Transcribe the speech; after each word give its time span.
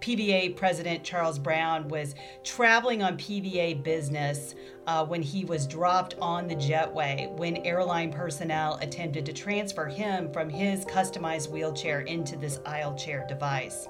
PVA 0.00 0.56
President 0.56 1.04
Charles 1.04 1.38
Brown 1.38 1.86
was 1.88 2.14
traveling 2.42 3.02
on 3.02 3.18
PVA 3.18 3.82
business 3.82 4.54
uh, 4.86 5.04
when 5.04 5.20
he 5.20 5.44
was 5.44 5.66
dropped 5.66 6.14
on 6.20 6.48
the 6.48 6.56
jetway 6.56 7.30
when 7.36 7.58
airline 7.58 8.10
personnel 8.10 8.78
attempted 8.80 9.26
to 9.26 9.32
transfer 9.32 9.86
him 9.86 10.32
from 10.32 10.48
his 10.48 10.86
customized 10.86 11.50
wheelchair 11.50 12.00
into 12.00 12.36
this 12.36 12.60
aisle 12.64 12.94
chair 12.94 13.26
device. 13.28 13.88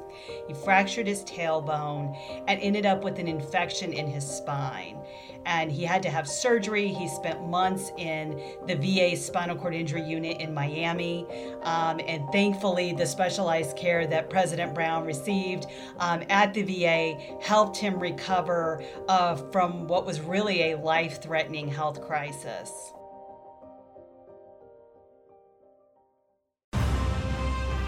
He 0.48 0.54
fractured 0.54 1.06
his 1.06 1.22
tailbone 1.24 2.16
and 2.48 2.60
ended 2.60 2.86
up 2.86 3.04
with 3.04 3.18
an 3.18 3.28
infection 3.28 3.92
in 3.92 4.08
his 4.08 4.26
spine. 4.28 4.98
And 5.46 5.72
he 5.72 5.84
had 5.84 6.02
to 6.02 6.10
have 6.10 6.28
surgery. 6.28 6.88
He 6.88 7.08
spent 7.08 7.46
months 7.46 7.92
in 7.96 8.40
the 8.66 8.74
VA 8.74 9.16
spinal 9.16 9.56
cord 9.56 9.74
injury 9.74 10.02
unit 10.02 10.40
in 10.40 10.54
Miami. 10.54 11.26
Um, 11.62 12.00
and 12.06 12.24
thankfully, 12.30 12.92
the 12.92 13.06
specialized 13.06 13.76
care 13.76 14.06
that 14.06 14.30
President 14.30 14.74
Brown 14.74 15.04
received 15.04 15.66
um, 15.98 16.22
at 16.28 16.54
the 16.54 16.62
VA 16.62 17.18
helped 17.40 17.76
him 17.76 17.98
recover 17.98 18.82
uh, 19.08 19.36
from 19.36 19.86
what 19.86 20.06
was 20.06 20.20
really 20.20 20.72
a 20.72 20.78
life 20.78 21.22
threatening 21.22 21.68
health 21.68 22.00
crisis. 22.02 22.92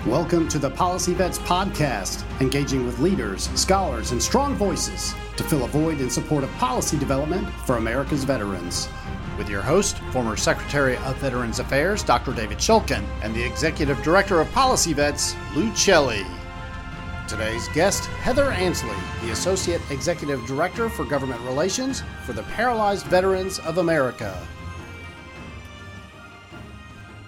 Welcome 0.06 0.48
to 0.48 0.58
the 0.58 0.68
Policy 0.68 1.14
Vets 1.14 1.38
Podcast, 1.38 2.24
engaging 2.40 2.84
with 2.84 2.98
leaders, 2.98 3.48
scholars, 3.50 4.10
and 4.10 4.20
strong 4.20 4.56
voices 4.56 5.14
to 5.36 5.44
fill 5.44 5.64
a 5.64 5.68
void 5.68 6.00
in 6.00 6.10
support 6.10 6.42
of 6.42 6.50
policy 6.54 6.98
development 6.98 7.48
for 7.66 7.76
America's 7.76 8.24
veterans. 8.24 8.88
With 9.38 9.48
your 9.48 9.62
host, 9.62 9.98
former 10.10 10.36
Secretary 10.36 10.96
of 10.96 11.16
Veterans 11.18 11.60
Affairs, 11.60 12.02
Dr. 12.02 12.32
David 12.32 12.58
Shulkin, 12.58 13.04
and 13.22 13.32
the 13.32 13.44
Executive 13.44 14.02
Director 14.02 14.40
of 14.40 14.50
Policy 14.50 14.92
Vets, 14.92 15.36
Lou 15.54 15.70
Celli. 15.70 16.26
Today's 17.28 17.68
guest, 17.68 18.06
Heather 18.06 18.50
Ansley, 18.50 18.96
the 19.22 19.30
Associate 19.30 19.80
Executive 19.92 20.44
Director 20.46 20.88
for 20.88 21.04
Government 21.04 21.40
Relations 21.42 22.02
for 22.24 22.32
the 22.32 22.42
Paralyzed 22.42 23.06
Veterans 23.06 23.60
of 23.60 23.78
America. 23.78 24.36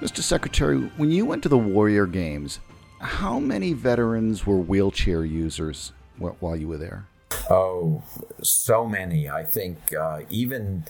Mr. 0.04 0.20
Secretary, 0.20 0.76
when 0.98 1.10
you 1.10 1.24
went 1.24 1.42
to 1.42 1.48
the 1.48 1.56
Warrior 1.56 2.04
Games, 2.04 2.60
how 2.98 3.38
many 3.38 3.72
veterans 3.72 4.46
were 4.46 4.58
wheelchair 4.58 5.24
users 5.24 5.92
while 6.18 6.54
you 6.54 6.68
were 6.68 6.76
there? 6.76 7.06
Oh, 7.48 8.02
so 8.42 8.86
many. 8.86 9.30
I 9.30 9.44
think 9.44 9.94
uh, 9.94 10.20
even 10.28 10.84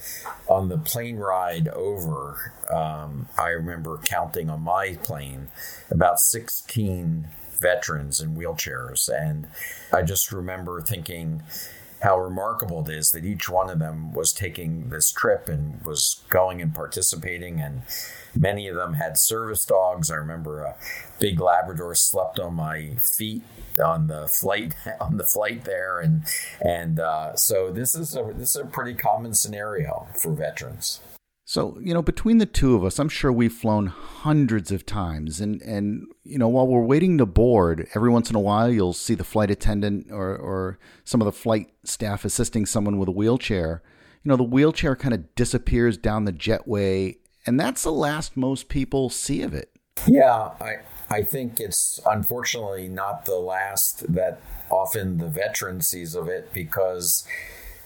on 0.48 0.68
the 0.68 0.78
plane 0.78 1.18
ride 1.18 1.68
over, 1.68 2.52
um, 2.72 3.28
I 3.38 3.50
remember 3.50 4.00
counting 4.02 4.50
on 4.50 4.62
my 4.62 4.98
plane 5.04 5.46
about 5.92 6.18
16 6.18 7.28
veterans 7.60 8.20
in 8.20 8.34
wheelchairs. 8.34 9.08
And 9.08 9.46
I 9.92 10.02
just 10.02 10.32
remember 10.32 10.80
thinking, 10.80 11.44
how 12.04 12.18
remarkable 12.18 12.86
it 12.86 12.94
is 12.94 13.12
that 13.12 13.24
each 13.24 13.48
one 13.48 13.70
of 13.70 13.78
them 13.78 14.12
was 14.12 14.30
taking 14.30 14.90
this 14.90 15.10
trip 15.10 15.48
and 15.48 15.82
was 15.86 16.22
going 16.28 16.60
and 16.60 16.74
participating 16.74 17.58
and 17.60 17.80
many 18.36 18.68
of 18.68 18.76
them 18.76 18.92
had 18.92 19.16
service 19.16 19.64
dogs. 19.64 20.10
I 20.10 20.16
remember 20.16 20.60
a 20.60 20.76
big 21.18 21.40
labrador 21.40 21.94
slept 21.94 22.38
on 22.38 22.54
my 22.54 22.96
feet 22.96 23.42
on 23.82 24.08
the 24.08 24.28
flight 24.28 24.74
on 25.00 25.16
the 25.16 25.24
flight 25.24 25.64
there 25.64 25.98
and 25.98 26.24
and 26.60 27.00
uh, 27.00 27.34
so 27.36 27.72
this 27.72 27.94
is 27.94 28.14
a 28.14 28.32
this 28.36 28.50
is 28.50 28.60
a 28.62 28.66
pretty 28.66 28.94
common 28.94 29.32
scenario 29.32 30.06
for 30.14 30.32
veterans 30.32 31.00
so, 31.54 31.78
you 31.80 31.94
know, 31.94 32.02
between 32.02 32.38
the 32.38 32.46
two 32.46 32.74
of 32.74 32.82
us, 32.82 32.98
I'm 32.98 33.08
sure 33.08 33.30
we've 33.30 33.52
flown 33.52 33.86
hundreds 33.86 34.72
of 34.72 34.84
times. 34.84 35.40
And, 35.40 35.62
and 35.62 36.08
you 36.24 36.36
know, 36.36 36.48
while 36.48 36.66
we're 36.66 36.84
waiting 36.84 37.16
to 37.18 37.26
board, 37.26 37.86
every 37.94 38.10
once 38.10 38.28
in 38.28 38.34
a 38.34 38.40
while 38.40 38.68
you'll 38.68 38.92
see 38.92 39.14
the 39.14 39.22
flight 39.22 39.52
attendant 39.52 40.08
or, 40.10 40.36
or 40.36 40.80
some 41.04 41.20
of 41.20 41.26
the 41.26 41.30
flight 41.30 41.68
staff 41.84 42.24
assisting 42.24 42.66
someone 42.66 42.98
with 42.98 43.08
a 43.08 43.12
wheelchair. 43.12 43.84
You 44.24 44.30
know, 44.30 44.36
the 44.36 44.42
wheelchair 44.42 44.96
kind 44.96 45.14
of 45.14 45.32
disappears 45.36 45.96
down 45.96 46.24
the 46.24 46.32
jetway, 46.32 47.18
and 47.46 47.60
that's 47.60 47.84
the 47.84 47.92
last 47.92 48.36
most 48.36 48.68
people 48.68 49.08
see 49.08 49.40
of 49.42 49.54
it. 49.54 49.70
Yeah, 50.08 50.50
I, 50.60 50.78
I 51.08 51.22
think 51.22 51.60
it's 51.60 52.00
unfortunately 52.04 52.88
not 52.88 53.26
the 53.26 53.38
last 53.38 54.12
that 54.12 54.40
often 54.70 55.18
the 55.18 55.28
veteran 55.28 55.82
sees 55.82 56.16
of 56.16 56.26
it 56.26 56.52
because, 56.52 57.24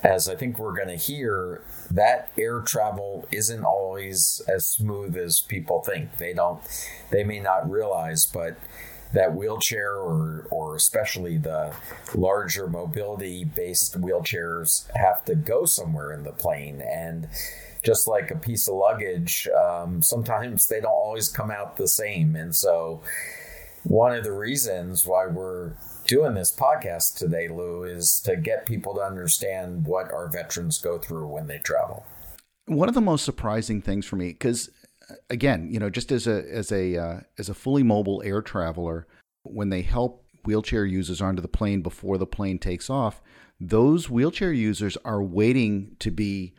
as 0.03 0.29
I 0.29 0.37
think 0.37 0.59
we're 0.59 0.77
going 0.77 0.89
to 0.89 0.97
hear, 0.97 1.63
that 1.91 2.31
air 2.39 2.61
travel 2.61 3.27
isn't 3.33 3.65
always 3.65 4.41
as 4.47 4.67
smooth 4.67 5.17
as 5.17 5.41
people 5.41 5.83
think. 5.83 6.19
They 6.19 6.33
don't, 6.33 6.61
they 7.11 7.25
may 7.25 7.41
not 7.41 7.69
realize, 7.69 8.27
but 8.27 8.57
that 9.13 9.35
wheelchair 9.35 9.95
or, 9.95 10.47
or 10.51 10.77
especially 10.77 11.39
the 11.39 11.75
larger 12.15 12.69
mobility 12.69 13.45
based 13.45 14.01
wheelchairs 14.01 14.87
have 14.95 15.25
to 15.25 15.35
go 15.35 15.65
somewhere 15.65 16.13
in 16.13 16.25
the 16.25 16.33
plane. 16.33 16.81
And 16.81 17.29
just 17.83 18.07
like 18.07 18.31
a 18.31 18.37
piece 18.37 18.69
of 18.69 18.75
luggage, 18.75 19.49
um, 19.49 20.03
sometimes 20.03 20.67
they 20.67 20.81
don't 20.81 20.91
always 20.91 21.29
come 21.29 21.51
out 21.51 21.77
the 21.77 21.89
same. 21.89 22.37
And 22.37 22.55
so, 22.55 23.03
one 23.85 24.15
of 24.15 24.25
the 24.25 24.33
reasons 24.33 25.07
why 25.07 25.27
we're 25.27 25.73
doing 26.07 26.35
this 26.35 26.55
podcast 26.55 27.17
today, 27.17 27.49
Lou, 27.49 27.85
is 27.85 28.21
to 28.25 28.37
get 28.37 28.67
people 28.67 28.95
to 28.95 29.01
understand 29.01 29.87
what 29.87 30.13
our 30.13 30.29
veterans 30.29 30.79
go 30.79 30.99
through 30.99 31.29
when 31.29 31.47
they 31.47 31.59
travel. 31.59 32.05
One 32.67 32.89
of 32.89 32.95
the 32.95 33.01
most 33.01 33.25
surprising 33.25 33.81
things 33.81 34.07
for 34.07 34.17
me, 34.17 34.29
because 34.29 34.71
uh, 35.11 35.15
again, 35.31 35.69
you 35.73 35.79
know, 35.79 35.91
just 35.91 36.13
as 36.13 36.27
a 36.27 36.45
as 36.51 36.73
a 36.73 36.97
uh, 36.97 37.21
as 37.39 37.49
a 37.49 37.55
fully 37.55 37.83
mobile 37.83 38.23
air 38.25 38.43
traveler, 38.43 39.07
when 39.43 39.71
they 39.71 39.83
help 39.83 40.25
wheelchair 40.45 40.85
users 40.85 41.21
onto 41.21 41.43
the 41.43 41.49
plane 41.49 41.83
before 41.83 42.19
the 42.19 42.27
plane 42.27 42.59
takes 42.59 42.89
off, 42.91 43.21
those 43.61 44.09
wheelchair 44.09 44.53
users 44.53 44.97
are 45.05 45.23
waiting 45.23 45.97
to 45.99 46.11
be, 46.11 46.55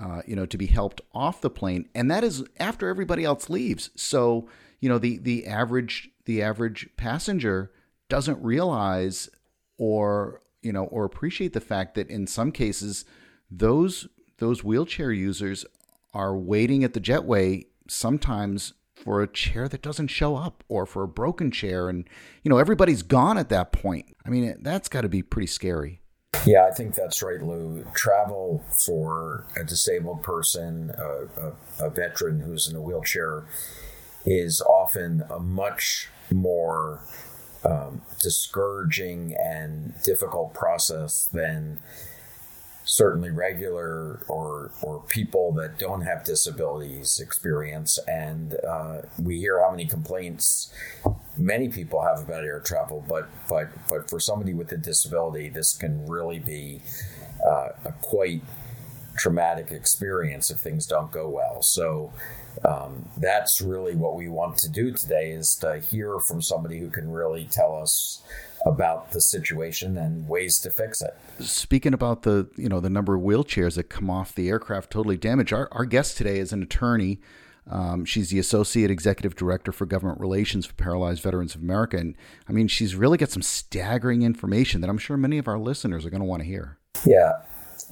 uh, 0.00 0.22
you 0.26 0.36
know, 0.36 0.46
to 0.46 0.58
be 0.58 0.66
helped 0.66 1.00
off 1.14 1.40
the 1.40 1.50
plane, 1.50 1.88
and 1.94 2.10
that 2.10 2.24
is 2.24 2.44
after 2.58 2.88
everybody 2.88 3.24
else 3.24 3.48
leaves. 3.48 3.90
So, 3.96 4.48
you 4.82 4.88
know, 4.90 4.98
the 4.98 5.16
the 5.18 5.46
average 5.46 6.10
the 6.26 6.42
average 6.42 6.90
passenger 6.98 7.70
doesn't 8.10 8.42
realize 8.42 9.30
or 9.78 10.42
you 10.60 10.72
know 10.72 10.84
or 10.84 11.04
appreciate 11.06 11.54
the 11.54 11.60
fact 11.60 11.94
that 11.94 12.10
in 12.10 12.26
some 12.26 12.52
cases 12.52 13.06
those 13.50 14.08
those 14.38 14.62
wheelchair 14.62 15.12
users 15.12 15.64
are 16.12 16.36
waiting 16.36 16.84
at 16.84 16.92
the 16.92 17.00
jetway 17.00 17.64
sometimes 17.88 18.74
for 18.94 19.22
a 19.22 19.28
chair 19.28 19.68
that 19.68 19.82
doesn't 19.82 20.08
show 20.08 20.36
up 20.36 20.62
or 20.68 20.84
for 20.84 21.02
a 21.04 21.08
broken 21.08 21.50
chair. 21.50 21.88
And 21.88 22.08
you 22.42 22.50
know 22.50 22.58
everybody's 22.58 23.02
gone 23.02 23.38
at 23.38 23.48
that 23.50 23.72
point. 23.72 24.16
I 24.26 24.30
mean 24.30 24.56
that's 24.62 24.88
got 24.88 25.02
to 25.02 25.08
be 25.08 25.22
pretty 25.22 25.46
scary. 25.46 26.00
Yeah 26.44 26.66
i 26.66 26.74
think 26.74 26.96
that's 26.96 27.22
right 27.22 27.40
lou. 27.40 27.84
Travel 27.94 28.64
for 28.68 29.46
a 29.56 29.62
disabled 29.62 30.22
person 30.22 30.90
a, 30.98 31.40
a, 31.40 31.86
a 31.86 31.90
veteran 31.90 32.40
who's 32.40 32.68
in 32.68 32.74
a 32.74 32.80
wheelchair 32.82 33.44
is 34.24 34.60
often 34.60 35.24
a 35.30 35.38
much 35.38 36.08
more 36.30 37.00
um, 37.64 38.02
discouraging 38.20 39.36
and 39.38 39.94
difficult 40.02 40.54
process 40.54 41.28
than 41.32 41.80
certainly 42.84 43.30
regular 43.30 44.24
or 44.28 44.72
or 44.82 45.00
people 45.08 45.52
that 45.52 45.78
don't 45.78 46.02
have 46.02 46.24
disabilities 46.24 47.20
experience. 47.20 47.98
And 48.08 48.56
uh, 48.68 49.02
we 49.18 49.38
hear 49.38 49.60
how 49.60 49.70
many 49.70 49.86
complaints 49.86 50.72
many 51.36 51.68
people 51.68 52.02
have 52.02 52.20
about 52.20 52.44
air 52.44 52.60
travel, 52.60 53.04
but 53.08 53.28
but 53.48 53.68
but 53.88 54.08
for 54.10 54.18
somebody 54.18 54.54
with 54.54 54.72
a 54.72 54.76
disability, 54.76 55.48
this 55.48 55.76
can 55.76 56.06
really 56.06 56.38
be 56.38 56.82
uh, 57.46 57.68
a 57.84 57.92
quite 58.00 58.42
traumatic 59.16 59.70
experience 59.70 60.50
if 60.50 60.58
things 60.58 60.86
don't 60.86 61.10
go 61.12 61.28
well. 61.28 61.62
So 61.62 62.12
um, 62.64 63.08
that's 63.16 63.60
really 63.60 63.94
what 63.94 64.14
we 64.14 64.28
want 64.28 64.56
to 64.58 64.68
do 64.68 64.92
today 64.92 65.32
is 65.32 65.56
to 65.56 65.78
hear 65.78 66.18
from 66.18 66.42
somebody 66.42 66.78
who 66.78 66.90
can 66.90 67.10
really 67.10 67.46
tell 67.50 67.76
us 67.76 68.22
about 68.64 69.10
the 69.10 69.20
situation 69.20 69.96
and 69.96 70.28
ways 70.28 70.58
to 70.60 70.70
fix 70.70 71.02
it. 71.02 71.16
Speaking 71.40 71.94
about 71.94 72.22
the 72.22 72.48
you 72.56 72.68
know 72.68 72.80
the 72.80 72.90
number 72.90 73.14
of 73.14 73.22
wheelchairs 73.22 73.74
that 73.74 73.84
come 73.84 74.08
off 74.08 74.34
the 74.34 74.48
aircraft 74.48 74.90
totally 74.90 75.16
damaged, 75.16 75.52
our, 75.52 75.68
our 75.72 75.84
guest 75.84 76.16
today 76.16 76.38
is 76.38 76.52
an 76.52 76.62
attorney. 76.62 77.20
Um, 77.70 78.04
she's 78.04 78.30
the 78.30 78.40
associate 78.40 78.90
executive 78.90 79.36
director 79.36 79.70
for 79.70 79.86
government 79.86 80.20
relations 80.20 80.66
for 80.66 80.74
Paralyzed 80.74 81.22
Veterans 81.22 81.54
of 81.54 81.62
America, 81.62 81.96
and 81.96 82.16
I 82.48 82.52
mean 82.52 82.68
she's 82.68 82.94
really 82.94 83.18
got 83.18 83.30
some 83.30 83.42
staggering 83.42 84.22
information 84.22 84.80
that 84.80 84.90
I'm 84.90 84.98
sure 84.98 85.16
many 85.16 85.38
of 85.38 85.48
our 85.48 85.58
listeners 85.58 86.04
are 86.04 86.10
going 86.10 86.20
to 86.22 86.26
want 86.26 86.42
to 86.42 86.48
hear. 86.48 86.78
Yeah, 87.06 87.32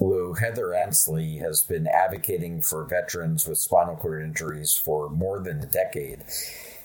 Lou, 0.01 0.33
Heather 0.33 0.73
Ansley 0.73 1.37
has 1.37 1.61
been 1.61 1.85
advocating 1.87 2.63
for 2.63 2.83
veterans 2.85 3.47
with 3.47 3.59
spinal 3.59 3.95
cord 3.95 4.23
injuries 4.23 4.75
for 4.75 5.09
more 5.09 5.39
than 5.39 5.61
a 5.61 5.67
decade. 5.67 6.23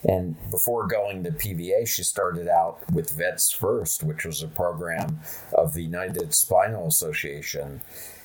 And 0.07 0.37
before 0.51 0.85
going 0.85 1.23
to 1.23 1.31
PVA, 1.31 1.87
she 1.87 2.03
started 2.03 2.47
out 2.47 2.79
with 2.91 3.09
Vets 3.09 3.51
First, 3.51 4.03
which 4.03 4.23
was 4.23 4.43
a 4.43 4.47
program 4.47 5.21
of 5.51 5.73
the 5.73 5.81
United 5.81 6.35
Spinal 6.35 6.87
Association. 6.87 7.81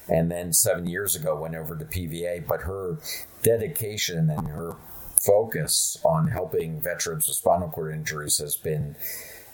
And 0.09 0.31
then 0.31 0.53
seven 0.53 0.87
years 0.87 1.17
ago 1.17 1.41
went 1.41 1.55
over 1.55 1.75
to 1.75 1.87
PVA. 1.87 2.47
But 2.47 2.63
her 2.63 2.99
dedication 3.43 4.29
and 4.29 4.49
her 4.49 4.77
focus 5.19 5.97
on 6.05 6.29
helping 6.29 6.83
veterans 6.83 7.29
with 7.29 7.37
spinal 7.37 7.71
cord 7.71 7.95
injuries 7.95 8.39
has 8.39 8.57
been 8.57 8.95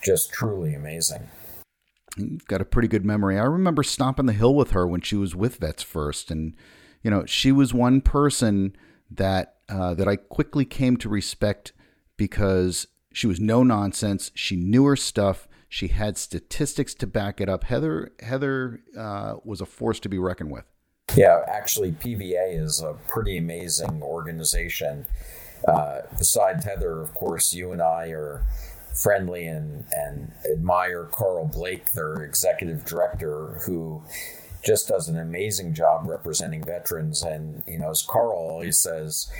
just 0.02 0.32
truly 0.32 0.75
amazing. 0.75 1.29
You've 2.19 2.47
got 2.47 2.61
a 2.61 2.65
pretty 2.65 2.88
good 2.88 3.05
memory. 3.05 3.38
I 3.38 3.44
remember 3.44 3.82
stomping 3.82 4.26
the 4.26 4.32
hill 4.32 4.55
with 4.55 4.73
her 4.73 4.87
when 4.87 5.00
she 5.00 5.17
was 5.17 5.35
with 5.35 5.56
Vets 5.56 5.82
First, 5.82 6.31
and 6.31 6.55
you 7.03 7.11
know 7.11 7.25
she 7.26 7.53
was 7.53 7.73
one 7.73 8.00
person 8.00 8.76
that 9.11 9.56
uh, 9.69 9.94
that 9.94 10.09
I 10.09 10.17
quickly 10.17 10.65
came 10.65 10.97
to 10.99 11.09
respect 11.09 11.73
because 12.17 12.87
she 13.12 13.26
was 13.26 13.41
no 13.41 13.62
nonsense. 13.62 14.31
She 14.35 14.56
knew 14.56 14.85
her 14.85 14.97
stuff. 14.97 15.49
She 15.69 15.88
had 15.88 16.17
statistics 16.17 16.94
to 16.94 17.06
back 17.06 17.41
it 17.41 17.49
up. 17.49 17.65
Heather 17.65 18.12
Heather 18.20 18.81
uh, 18.97 19.37
was 19.44 19.61
a 19.61 19.67
force 19.67 20.00
to 20.00 20.09
be 20.09 20.19
reckoned 20.19 20.50
with. 20.50 20.65
Yeah, 21.17 21.43
actually, 21.49 21.93
PVA 21.93 22.62
is 22.62 22.81
a 22.81 22.94
pretty 23.06 23.38
amazing 23.38 24.03
organization. 24.03 25.06
Uh, 25.67 26.03
besides 26.17 26.65
Heather, 26.65 27.00
of 27.00 27.15
course, 27.15 27.53
you 27.53 27.73
and 27.73 27.82
I 27.82 28.09
are 28.09 28.44
friendly 28.94 29.46
and, 29.46 29.85
and 29.93 30.32
admire 30.50 31.05
Carl 31.05 31.46
Blake, 31.46 31.93
their 31.93 32.23
executive 32.23 32.85
director, 32.85 33.61
who 33.67 34.02
just 34.64 34.88
does 34.88 35.08
an 35.08 35.19
amazing 35.19 35.75
job 35.75 36.06
representing 36.06 36.62
veterans. 36.62 37.23
And, 37.23 37.62
you 37.67 37.79
know, 37.79 37.90
as 37.90 38.02
Carl 38.02 38.37
always 38.37 38.79
says, 38.79 39.31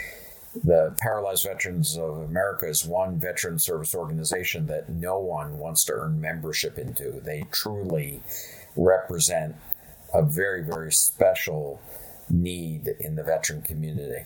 the 0.65 0.95
Paralyzed 1.01 1.45
Veterans 1.45 1.97
of 1.97 2.19
America 2.19 2.67
is 2.69 2.85
one 2.85 3.19
veteran 3.19 3.59
service 3.59 3.95
organization 3.95 4.67
that 4.67 4.89
no 4.89 5.19
one 5.19 5.59
wants 5.59 5.85
to 5.85 5.93
earn 5.93 6.21
membership 6.21 6.79
into. 6.79 7.21
They 7.23 7.47
truly 7.51 8.23
represent 8.77 9.57
a 10.15 10.23
very, 10.23 10.63
very 10.63 10.93
special 10.93 11.81
need 12.31 12.89
in 13.01 13.17
the 13.17 13.23
veteran 13.23 13.63
community. 13.63 14.25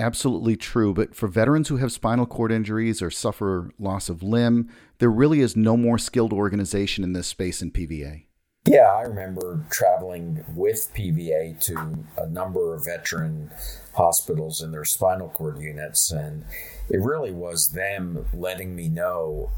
Absolutely 0.00 0.56
true. 0.56 0.94
But 0.94 1.14
for 1.14 1.28
veterans 1.28 1.68
who 1.68 1.76
have 1.76 1.92
spinal 1.92 2.24
cord 2.24 2.50
injuries 2.50 3.02
or 3.02 3.10
suffer 3.10 3.70
loss 3.78 4.08
of 4.08 4.22
limb, 4.22 4.70
there 4.98 5.10
really 5.10 5.40
is 5.40 5.56
no 5.56 5.76
more 5.76 5.98
skilled 5.98 6.32
organization 6.32 7.04
in 7.04 7.12
this 7.12 7.26
space 7.26 7.60
in 7.60 7.70
PVA. 7.70 8.24
Yeah, 8.66 8.92
I 8.92 9.02
remember 9.02 9.66
traveling 9.70 10.44
with 10.54 10.90
PVA 10.94 11.62
to 11.64 12.04
a 12.18 12.28
number 12.28 12.74
of 12.74 12.84
veteran 12.84 13.50
hospitals 13.94 14.62
in 14.62 14.70
their 14.70 14.84
spinal 14.84 15.28
cord 15.28 15.60
units, 15.60 16.10
and 16.10 16.44
it 16.88 17.00
really 17.00 17.32
was 17.32 17.72
them 17.72 18.26
letting 18.34 18.74
me 18.74 18.88
know 18.88 19.50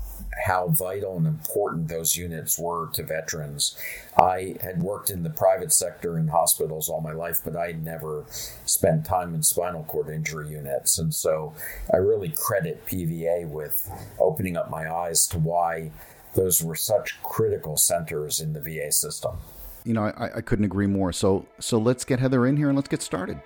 how 0.45 0.69
vital 0.69 1.17
and 1.17 1.27
important 1.27 1.89
those 1.89 2.17
units 2.17 2.59
were 2.59 2.89
to 2.95 3.03
veterans. 3.03 3.77
I 4.19 4.57
had 4.61 4.83
worked 4.83 5.11
in 5.11 5.23
the 5.23 5.31
private 5.31 5.73
sector 5.73 6.19
in 6.19 6.29
hospitals 6.29 6.89
all 6.89 7.01
my 7.01 7.13
life, 7.13 7.41
but 7.45 7.57
I 7.57 7.69
would 7.69 7.85
never 7.85 8.25
spent 8.65 9.05
time 9.05 9.35
in 9.35 9.43
spinal 9.43 9.85
cord 9.85 10.09
injury 10.09 10.51
units. 10.51 10.99
And 10.99 11.15
so 11.15 11.55
I 11.93 11.99
really 11.99 12.31
credit 12.31 12.87
PVA 12.87 13.49
with 13.49 13.91
opening 14.19 14.57
up 14.57 14.71
my 14.71 14.93
eyes 14.93 15.27
to 15.29 15.39
why 15.39 15.91
those 16.35 16.63
were 16.63 16.77
such 16.77 17.23
critical 17.23 17.77
centers 17.77 18.41
in 18.41 18.53
the 18.53 18.61
VA 18.61 18.91
system. 18.91 19.37
You 19.85 19.95
know, 19.95 20.05
I, 20.05 20.37
I 20.37 20.41
couldn't 20.41 20.65
agree 20.65 20.87
more. 20.87 21.13
So, 21.13 21.47
so 21.59 21.79
let's 21.79 22.05
get 22.05 22.21
Heather 22.21 22.47
in 22.47 22.57
here 22.57 22.69
and 22.69 22.77
let's 22.77 22.89
get 22.89 23.03
started. 23.03 23.41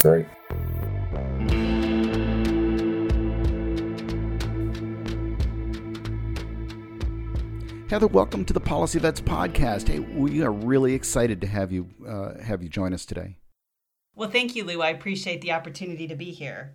Great. 0.00 0.26
Heather, 7.94 8.08
welcome 8.08 8.44
to 8.46 8.52
the 8.52 8.58
Policy 8.58 8.98
Vets 8.98 9.20
podcast. 9.20 9.86
Hey, 9.86 10.00
we 10.00 10.42
are 10.42 10.50
really 10.50 10.94
excited 10.94 11.40
to 11.42 11.46
have 11.46 11.70
you 11.70 11.88
uh, 12.04 12.42
have 12.42 12.60
you 12.60 12.68
join 12.68 12.92
us 12.92 13.04
today. 13.04 13.36
Well, 14.16 14.28
thank 14.28 14.56
you, 14.56 14.64
Lou. 14.64 14.82
I 14.82 14.88
appreciate 14.88 15.42
the 15.42 15.52
opportunity 15.52 16.08
to 16.08 16.16
be 16.16 16.32
here. 16.32 16.74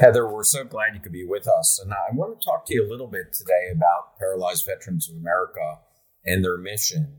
Heather, 0.00 0.26
we're 0.26 0.42
so 0.42 0.64
glad 0.64 0.94
you 0.94 1.00
could 1.00 1.12
be 1.12 1.26
with 1.26 1.46
us. 1.46 1.78
And 1.78 1.92
I 1.92 2.14
want 2.14 2.40
to 2.40 2.42
talk 2.42 2.64
to 2.64 2.74
you 2.74 2.82
a 2.82 2.88
little 2.90 3.08
bit 3.08 3.34
today 3.34 3.72
about 3.74 4.18
Paralyzed 4.18 4.64
Veterans 4.64 5.06
of 5.10 5.16
America 5.16 5.80
and 6.24 6.42
their 6.42 6.56
mission. 6.56 7.18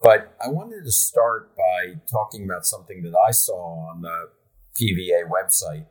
But 0.00 0.34
I 0.42 0.48
wanted 0.48 0.86
to 0.86 0.90
start 0.90 1.54
by 1.58 2.00
talking 2.10 2.42
about 2.42 2.64
something 2.64 3.02
that 3.02 3.12
I 3.14 3.32
saw 3.32 3.90
on 3.90 4.00
the 4.00 4.30
PVA 4.80 5.28
website 5.28 5.84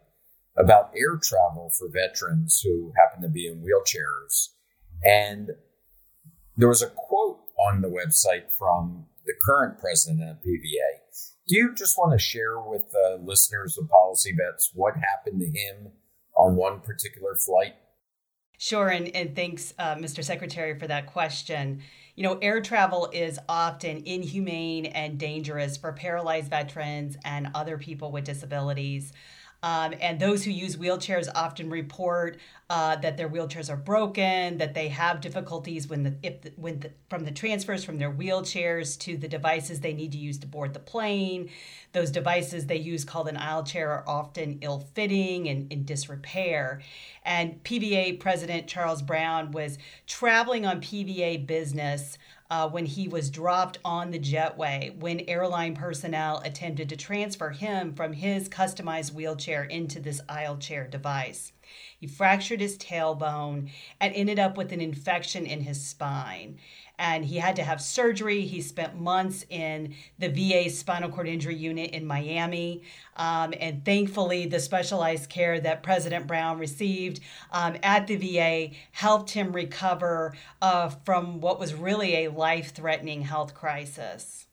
about 0.57 0.93
air 0.97 1.19
travel 1.21 1.71
for 1.77 1.89
veterans 1.93 2.59
who 2.63 2.91
happen 2.97 3.21
to 3.21 3.29
be 3.29 3.45
in 3.45 3.57
wheelchairs. 3.63 4.47
And 5.03 5.51
there 6.57 6.67
was 6.67 6.81
a 6.81 6.89
quote 6.89 7.39
on 7.69 7.81
the 7.81 7.87
website 7.87 8.51
from 8.51 9.05
the 9.25 9.33
current 9.39 9.79
president 9.79 10.29
of 10.29 10.37
PVA. 10.37 11.01
Do 11.47 11.55
you 11.55 11.73
just 11.73 11.97
want 11.97 12.11
to 12.11 12.19
share 12.19 12.59
with 12.59 12.91
the 12.91 13.21
listeners 13.23 13.77
of 13.77 13.89
Policy 13.89 14.33
Vets 14.33 14.71
what 14.73 14.95
happened 14.95 15.39
to 15.39 15.45
him 15.45 15.91
on 16.35 16.55
one 16.55 16.81
particular 16.81 17.35
flight? 17.35 17.75
Sure, 18.57 18.89
and, 18.89 19.15
and 19.15 19.35
thanks, 19.35 19.73
uh, 19.77 19.95
Mr. 19.95 20.23
Secretary, 20.23 20.77
for 20.77 20.87
that 20.87 21.05
question. 21.05 21.81
You 22.15 22.23
know, 22.23 22.39
air 22.41 22.59
travel 22.59 23.09
is 23.13 23.39
often 23.47 24.01
inhumane 24.05 24.87
and 24.87 25.19
dangerous 25.19 25.77
for 25.77 25.93
paralyzed 25.93 26.49
veterans 26.49 27.17
and 27.23 27.49
other 27.53 27.77
people 27.77 28.11
with 28.11 28.23
disabilities. 28.23 29.13
Um, 29.63 29.95
and 30.01 30.19
those 30.19 30.43
who 30.43 30.51
use 30.51 30.77
wheelchairs 30.77 31.27
often 31.33 31.69
report 31.69 32.37
uh, 32.69 32.97
that 32.97 33.17
their 33.17 33.29
wheelchairs 33.29 33.69
are 33.69 33.77
broken, 33.77 34.57
that 34.57 34.73
they 34.73 34.89
have 34.89 35.21
difficulties 35.21 35.87
when 35.87 36.03
the 36.03 36.15
if 36.21 36.41
the, 36.41 36.51
when 36.57 36.79
the, 36.81 36.91
from 37.09 37.23
the 37.23 37.31
transfers 37.31 37.83
from 37.83 37.97
their 37.97 38.11
wheelchairs 38.11 38.99
to 38.99 39.17
the 39.17 39.27
devices 39.27 39.79
they 39.79 39.93
need 39.93 40.11
to 40.11 40.17
use 40.17 40.37
to 40.39 40.47
board 40.47 40.73
the 40.73 40.79
plane. 40.79 41.49
Those 41.93 42.11
devices 42.11 42.65
they 42.65 42.77
use 42.77 43.03
called 43.03 43.29
an 43.29 43.37
aisle 43.37 43.63
chair 43.63 43.91
are 43.91 44.03
often 44.07 44.59
ill-fitting 44.61 45.47
and 45.47 45.71
in 45.71 45.85
disrepair. 45.85 46.81
And 47.23 47.63
PVA 47.63 48.19
President 48.19 48.67
Charles 48.67 49.01
Brown 49.01 49.51
was 49.51 49.77
traveling 50.05 50.65
on 50.65 50.81
PVA 50.81 51.47
business 51.47 52.17
uh, 52.49 52.69
when 52.69 52.85
he 52.85 53.07
was 53.07 53.29
dropped 53.29 53.77
on 53.83 54.11
the 54.11 54.19
jetway 54.19 54.95
when 54.97 55.21
airline 55.27 55.75
personnel 55.75 56.41
attempted 56.45 56.89
to 56.89 56.95
transfer 56.95 57.49
him 57.49 57.93
from 57.93 58.13
his 58.13 58.47
customized 58.47 59.13
wheelchair 59.13 59.63
into 59.63 59.99
this 59.99 60.21
aisle 60.29 60.57
chair 60.57 60.87
device. 60.87 61.51
He 61.99 62.07
fractured 62.07 62.61
his 62.61 62.77
tailbone 62.77 63.69
and 63.99 64.13
ended 64.13 64.39
up 64.39 64.57
with 64.57 64.71
an 64.71 64.81
infection 64.81 65.45
in 65.45 65.61
his 65.61 65.85
spine. 65.85 66.59
And 66.99 67.25
he 67.25 67.37
had 67.37 67.55
to 67.57 67.63
have 67.63 67.81
surgery. 67.81 68.41
He 68.41 68.61
spent 68.61 68.99
months 68.99 69.45
in 69.49 69.93
the 70.17 70.29
VA 70.29 70.69
spinal 70.69 71.09
cord 71.09 71.27
injury 71.27 71.55
unit 71.55 71.91
in 71.91 72.05
Miami. 72.05 72.83
Um, 73.15 73.53
and 73.59 73.85
thankfully, 73.85 74.47
the 74.47 74.59
specialized 74.59 75.29
care 75.29 75.59
that 75.59 75.83
President 75.83 76.27
Brown 76.27 76.57
received 76.57 77.19
um, 77.51 77.77
at 77.83 78.07
the 78.07 78.15
VA 78.15 78.75
helped 78.91 79.31
him 79.31 79.51
recover 79.51 80.35
uh, 80.61 80.89
from 80.89 81.39
what 81.39 81.59
was 81.59 81.73
really 81.73 82.25
a 82.25 82.31
life 82.31 82.73
threatening 82.73 83.21
health 83.21 83.53
crisis 83.53 84.47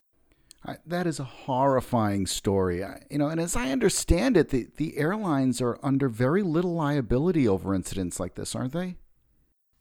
that 0.87 1.07
is 1.07 1.21
a 1.21 1.25
horrifying 1.25 2.26
story. 2.26 2.83
you 3.11 3.18
know, 3.18 3.28
and 3.28 3.40
as 3.40 3.57
I 3.57 3.71
understand 3.71 4.37
it, 4.37 4.49
the, 4.49 4.68
the 4.76 4.97
airlines 4.97 5.61
are 5.61 5.78
under 5.83 6.09
very 6.09 6.42
little 6.42 6.75
liability 6.75 7.47
over 7.47 7.75
incidents 7.75 8.18
like 8.18 8.35
this, 8.35 8.54
aren't 8.54 8.73
they? 8.73 8.97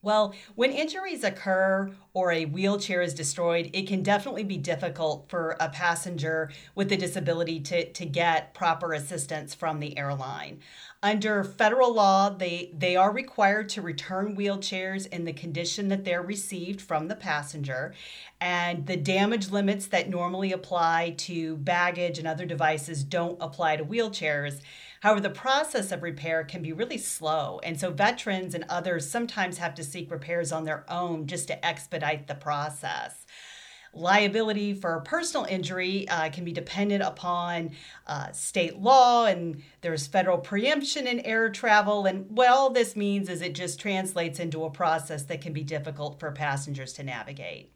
Well, 0.04 0.36
when 0.56 0.74
injuries 0.74 1.24
occur 1.24 1.90
or 2.14 2.34
a 2.34 2.44
wheelchair 2.44 3.02
is 3.02 3.14
destroyed, 3.14 3.70
it 3.72 3.88
can 3.88 4.04
definitely 4.04 4.44
be 4.44 4.58
difficult 4.58 5.30
for 5.30 5.56
a 5.62 5.70
passenger 5.70 6.52
with 6.76 6.92
a 6.92 6.98
disability 6.98 7.62
to, 7.62 7.90
to 7.90 8.06
get 8.06 8.54
proper 8.54 8.92
assistance 8.92 9.56
from 9.56 9.80
the 9.80 9.98
airline. 9.98 10.60
Under 11.02 11.46
federal 11.46 11.94
law, 11.94 12.30
they, 12.30 12.74
they 12.78 12.98
are 12.98 13.14
required 13.14 13.70
to 13.70 13.82
return 13.82 14.36
wheelchairs 14.36 15.08
in 15.08 15.24
the 15.24 15.32
condition 15.32 15.88
that 15.88 16.04
they're 16.04 16.22
received 16.22 16.82
from 16.82 17.08
the 17.08 17.16
passenger. 17.16 17.94
And 18.42 18.86
the 18.86 18.98
damage 18.98 19.52
limits 19.52 19.88
that 19.88 20.10
normally 20.10 20.52
apply 20.52 21.16
to 21.20 21.56
baggage 21.56 22.20
and 22.20 22.28
other 22.28 22.46
devices 22.46 23.06
don't 23.06 23.38
apply 23.40 23.78
to 23.78 23.86
wheelchairs. 23.86 24.60
However, 25.04 25.20
the 25.20 25.30
process 25.30 25.92
of 25.92 26.02
repair 26.02 26.46
can 26.46 26.62
be 26.62 26.72
really 26.72 26.98
slow. 26.98 27.60
And 27.62 27.78
so 27.78 27.92
veterans 27.92 28.56
and 28.56 28.64
others 28.70 29.10
sometimes 29.10 29.58
have 29.58 29.76
to 29.76 29.84
seek 29.84 30.10
repairs 30.10 30.54
on 30.54 30.64
their 30.64 30.86
own 30.90 31.28
just 31.28 31.50
to 31.50 31.66
expedite 31.66 32.28
the 32.28 32.36
process. 32.36 33.26
Liability 33.94 34.74
for 34.74 35.02
personal 35.02 35.46
injury 35.46 36.08
uh, 36.08 36.30
can 36.30 36.46
be 36.46 36.54
dependent 36.54 37.04
upon 37.04 37.72
uh, 38.08 38.32
state 38.32 38.78
law, 38.78 39.26
and 39.26 39.62
there's 39.82 40.08
federal 40.08 40.38
preemption 40.38 41.06
in 41.06 41.20
air 41.20 41.50
travel. 41.50 42.06
And 42.06 42.26
what 42.30 42.48
all 42.48 42.70
this 42.70 42.96
means 42.96 43.28
is 43.28 43.42
it 43.42 43.56
just 43.56 43.82
translates 43.82 44.40
into 44.40 44.64
a 44.64 44.72
process 44.72 45.24
that 45.24 45.42
can 45.42 45.52
be 45.52 45.64
difficult 45.64 46.18
for 46.18 46.32
passengers 46.32 46.94
to 46.94 47.04
navigate. 47.04 47.74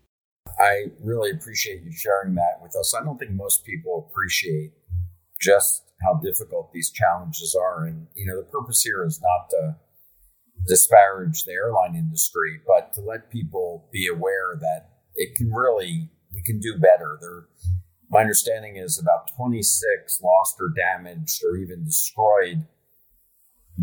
I 0.58 0.92
really 1.04 1.32
appreciate 1.32 1.84
you 1.84 1.92
sharing 1.92 2.36
that 2.36 2.62
with 2.62 2.74
us. 2.78 2.96
I 2.96 3.04
don't 3.04 3.18
think 3.18 3.32
most 3.32 3.66
people 3.66 4.08
appreciate 4.10 4.72
just 5.42 5.87
how 6.02 6.20
difficult 6.24 6.72
these 6.74 6.92
challenges 6.92 7.56
are. 7.56 7.86
And, 7.86 8.08
you 8.16 8.26
know, 8.26 8.38
the 8.38 8.50
purpose 8.50 8.82
here 8.82 9.06
is 9.06 9.22
not 9.22 9.50
to 9.52 9.76
disparage 10.68 11.44
the 11.44 11.54
airline 11.54 11.96
industry, 11.96 12.60
but 12.68 12.94
to 12.94 13.02
let 13.02 13.32
people 13.32 13.88
be 13.92 14.08
aware 14.08 14.58
that 14.60 14.90
it 15.16 15.36
can 15.36 15.52
really 15.52 16.10
we 16.34 16.42
can 16.44 16.60
do 16.60 16.78
better. 16.78 17.18
There, 17.20 17.46
my 18.10 18.22
understanding 18.22 18.78
is 18.78 19.00
about 19.00 19.36
26 19.36 20.22
lost 20.22 20.56
or 20.60 20.70
damaged 20.76 21.42
or 21.44 21.58
even 21.58 21.84
destroyed 21.84 22.68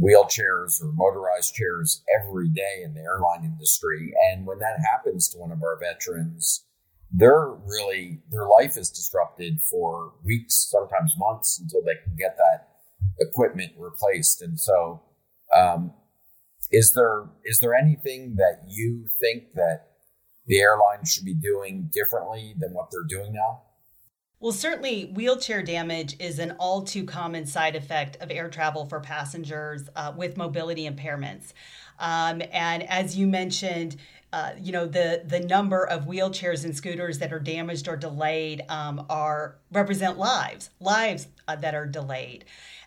wheelchairs 0.01 0.83
or 0.83 0.93
motorized 0.93 1.55
chairs 1.55 2.03
every 2.21 2.49
day 2.49 2.83
in 2.85 2.95
the 2.95 3.01
airline 3.01 3.45
industry. 3.45 4.13
And 4.31 4.47
when 4.47 4.59
that 4.59 4.81
happens 4.91 5.29
to 5.31 5.39
one 5.39 5.53
of 5.53 5.63
our 5.63 5.79
veterans, 5.79 6.65
they're 7.17 7.51
really 7.65 8.21
their 8.31 8.47
life 8.49 8.77
is 8.77 8.91
disrupted 8.91 9.63
for 9.63 10.15
weeks, 10.25 10.69
sometimes 10.71 11.15
months, 11.17 11.61
until 11.61 11.83
they 11.83 12.03
can 12.05 12.17
get 12.17 12.37
that 12.37 12.69
equipment 13.21 13.73
replaced. 13.79 14.43
And 14.43 14.59
so, 14.59 15.03
um, 15.57 15.93
is 16.71 16.93
there 16.95 17.27
is 17.45 17.61
there 17.61 17.75
anything 17.75 18.35
that 18.37 18.65
you 18.69 19.07
think 19.21 19.55
that 19.55 19.91
the 20.47 20.59
airline 20.59 21.05
should 21.05 21.25
be 21.25 21.35
doing 21.35 21.89
differently 21.93 22.55
than 22.59 22.75
what 22.75 22.89
they're 22.91 23.07
doing 23.09 23.33
now? 23.33 23.63
Well, 24.41 24.53
certainly, 24.53 25.05
wheelchair 25.15 25.63
damage 25.63 26.17
is 26.19 26.39
an 26.39 26.57
all 26.59 26.83
too 26.83 27.05
common 27.05 27.47
side 27.47 27.77
effect 27.77 28.17
of 28.21 28.31
air 28.31 28.51
travel 28.51 28.85
for 28.85 29.01
passengers 29.01 29.89
uh, 29.97 30.13
with 30.15 30.37
mobility 30.37 30.87
impairments. 30.91 31.53
Um, 31.99 32.43
and 32.53 32.83
as 32.83 33.17
you 33.17 33.27
mentioned, 33.27 33.97
uh, 34.35 34.51
you 34.61 34.73
know 34.73 34.85
the 34.85 35.23
the 35.25 35.39
number 35.39 35.87
of 35.87 36.07
wheelchairs 36.07 36.65
and 36.65 36.75
scooters 36.77 37.21
that 37.21 37.33
are 37.33 37.39
damaged 37.39 37.87
or 37.87 37.97
delayed 37.97 38.65
um, 38.69 39.07
are 39.09 39.55
represent 39.71 40.19
lives 40.19 40.71
lives 40.81 41.29
uh, 41.47 41.55
that 41.55 41.73
are 41.73 41.87
delayed 41.87 42.45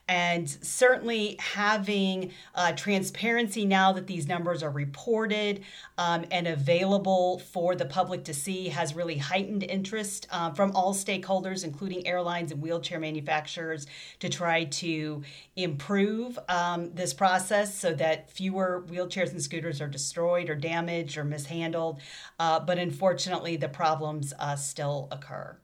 and 0.08 0.50
certainly 0.50 1.36
having 1.40 2.32
uh, 2.56 2.72
transparency 2.74 3.66
now 3.66 3.92
that 3.92 4.08
these 4.08 4.28
numbers 4.28 4.64
are 4.64 4.70
reported 4.70 5.62
um, 5.98 6.26
and 6.32 6.48
available 6.48 7.40
for 7.40 7.76
the 7.76 7.86
public 7.86 8.24
to 8.24 8.34
see 8.34 8.70
has 8.70 8.96
really 8.96 9.18
heightened 9.18 9.64
interest 9.64 10.28
uh, 10.32 10.52
from 10.52 10.72
all 10.76 10.94
stakeholders, 10.94 11.64
including 11.64 12.08
airlines 12.08 12.52
and 12.52 12.62
wheelchair 12.62 13.00
manufacturers, 13.00 13.88
to 14.20 14.30
try 14.30 14.64
to 14.66 15.22
improve 15.56 16.40
um, 16.48 16.94
this 16.94 17.14
process 17.14 17.76
so 17.76 17.94
that 17.94 18.30
fewer 18.30 18.86
wheelchairs 18.88 19.32
and 19.32 19.42
scooters 19.42 19.82
are 19.82 19.88
destroyed 19.88 20.50
or 20.50 20.56
damaged 20.56 21.18
or 21.18 21.24
mishandled. 21.24 22.00
Uh, 22.40 22.60
but 22.60 22.78
unfortunately, 22.78 23.58
the 23.58 23.70
problems 23.70 24.34
uh, 24.40 24.56
still 24.56 25.08
occur. 25.12 25.58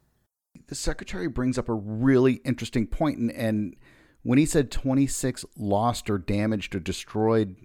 The 0.67 0.75
secretary 0.75 1.27
brings 1.27 1.57
up 1.57 1.69
a 1.69 1.73
really 1.73 2.35
interesting 2.45 2.87
point, 2.87 3.17
and, 3.17 3.31
and 3.31 3.75
when 4.23 4.39
he 4.39 4.45
said 4.45 4.71
26 4.71 5.45
lost 5.57 6.09
or 6.09 6.17
damaged 6.17 6.75
or 6.75 6.79
destroyed, 6.79 7.55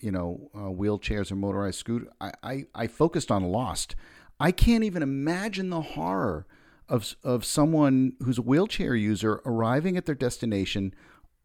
you 0.00 0.10
know, 0.10 0.50
uh, 0.54 0.58
wheelchairs 0.58 1.32
or 1.32 1.36
motorized 1.36 1.78
scooters, 1.78 2.08
I, 2.20 2.32
I, 2.42 2.66
I 2.74 2.86
focused 2.86 3.30
on 3.30 3.44
lost. 3.44 3.96
I 4.38 4.52
can't 4.52 4.84
even 4.84 5.02
imagine 5.02 5.70
the 5.70 5.80
horror 5.80 6.46
of, 6.88 7.16
of 7.22 7.44
someone 7.44 8.14
who's 8.22 8.38
a 8.38 8.42
wheelchair 8.42 8.94
user 8.94 9.40
arriving 9.44 9.96
at 9.96 10.06
their 10.06 10.14
destination 10.14 10.94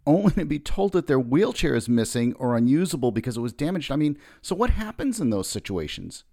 only 0.06 0.32
to 0.34 0.46
be 0.46 0.60
told 0.60 0.92
that 0.94 1.08
their 1.08 1.20
wheelchair 1.20 1.75
is 1.75 1.88
missing 1.88 2.34
or 2.34 2.58
unusable 2.58 3.12
because 3.12 3.38
it 3.38 3.42
was 3.42 3.53
damaged. 3.53 3.92
I 3.92 3.96
mean, 3.96 4.18
so 4.42 4.56
what 4.56 4.72
happens 4.72 5.20
in 5.20 5.30
those 5.30 5.48
situations? 5.48 6.24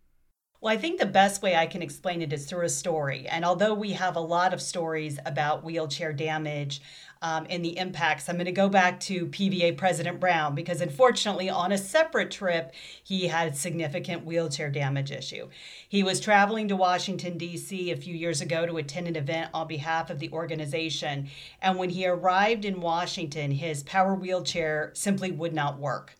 Well, 0.62 0.74
I 0.74 0.76
think 0.76 1.00
the 1.00 1.06
best 1.06 1.40
way 1.40 1.56
I 1.56 1.64
can 1.64 1.80
explain 1.80 2.20
it 2.20 2.34
is 2.34 2.44
through 2.44 2.66
a 2.66 2.68
story. 2.68 3.26
And 3.26 3.46
although 3.46 3.72
we 3.72 3.92
have 3.92 4.14
a 4.14 4.20
lot 4.20 4.52
of 4.52 4.60
stories 4.60 5.18
about 5.24 5.64
wheelchair 5.64 6.12
damage 6.12 6.82
um, 7.22 7.46
and 7.48 7.64
the 7.64 7.78
impacts, 7.78 8.28
I'm 8.28 8.36
going 8.36 8.44
to 8.44 8.52
go 8.52 8.68
back 8.68 9.00
to 9.00 9.28
PVA 9.28 9.78
President 9.78 10.20
Brown 10.20 10.54
because 10.54 10.82
unfortunately, 10.82 11.48
on 11.48 11.72
a 11.72 11.78
separate 11.78 12.30
trip, 12.30 12.74
he 13.02 13.28
had 13.28 13.56
significant 13.56 14.26
wheelchair 14.26 14.68
damage 14.68 15.10
issue. 15.10 15.48
He 15.88 16.02
was 16.02 16.20
traveling 16.20 16.68
to 16.68 16.76
Washington, 16.76 17.38
D.C. 17.38 17.90
a 17.90 17.96
few 17.96 18.14
years 18.14 18.42
ago 18.42 18.66
to 18.66 18.76
attend 18.76 19.08
an 19.08 19.16
event 19.16 19.48
on 19.54 19.66
behalf 19.66 20.10
of 20.10 20.18
the 20.18 20.30
organization. 20.30 21.30
And 21.62 21.78
when 21.78 21.88
he 21.88 22.06
arrived 22.06 22.66
in 22.66 22.82
Washington, 22.82 23.50
his 23.50 23.82
power 23.82 24.14
wheelchair 24.14 24.90
simply 24.92 25.30
would 25.30 25.54
not 25.54 25.78
work. 25.78 26.18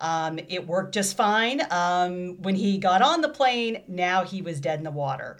Um, 0.00 0.38
it 0.48 0.66
worked 0.66 0.94
just 0.94 1.16
fine. 1.16 1.62
Um, 1.70 2.42
when 2.42 2.54
he 2.54 2.78
got 2.78 3.02
on 3.02 3.20
the 3.20 3.28
plane, 3.28 3.82
now 3.88 4.24
he 4.24 4.42
was 4.42 4.60
dead 4.60 4.78
in 4.78 4.84
the 4.84 4.90
water. 4.90 5.38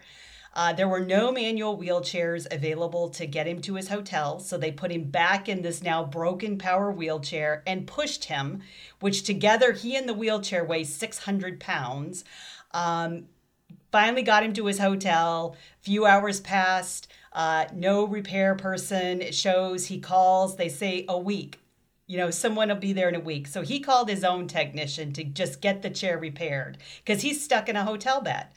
Uh, 0.54 0.72
there 0.72 0.88
were 0.88 1.00
no 1.00 1.30
manual 1.30 1.76
wheelchairs 1.76 2.46
available 2.50 3.10
to 3.10 3.26
get 3.26 3.46
him 3.46 3.60
to 3.60 3.74
his 3.74 3.88
hotel, 3.88 4.40
so 4.40 4.56
they 4.56 4.72
put 4.72 4.90
him 4.90 5.04
back 5.04 5.50
in 5.50 5.60
this 5.60 5.82
now 5.82 6.02
broken 6.02 6.56
power 6.56 6.90
wheelchair 6.90 7.62
and 7.66 7.86
pushed 7.86 8.24
him, 8.24 8.62
which 9.00 9.22
together 9.22 9.72
he 9.72 9.94
and 9.94 10.08
the 10.08 10.14
wheelchair 10.14 10.64
weigh 10.64 10.84
600 10.84 11.60
pounds. 11.60 12.24
Um, 12.72 13.26
finally 13.92 14.22
got 14.22 14.44
him 14.44 14.54
to 14.54 14.64
his 14.64 14.78
hotel. 14.78 15.56
Few 15.82 16.06
hours 16.06 16.40
passed. 16.40 17.08
Uh, 17.34 17.66
no 17.74 18.06
repair 18.06 18.54
person 18.54 19.30
shows. 19.32 19.86
He 19.86 20.00
calls. 20.00 20.56
They 20.56 20.70
say 20.70 21.04
a 21.06 21.18
week 21.18 21.58
you 22.06 22.16
know, 22.16 22.30
someone 22.30 22.68
will 22.68 22.76
be 22.76 22.92
there 22.92 23.08
in 23.08 23.14
a 23.14 23.20
week. 23.20 23.46
So 23.46 23.62
he 23.62 23.80
called 23.80 24.08
his 24.08 24.24
own 24.24 24.46
technician 24.46 25.12
to 25.14 25.24
just 25.24 25.60
get 25.60 25.82
the 25.82 25.90
chair 25.90 26.18
repaired 26.18 26.78
because 27.04 27.22
he's 27.22 27.42
stuck 27.42 27.68
in 27.68 27.76
a 27.76 27.84
hotel 27.84 28.20
bed. 28.20 28.48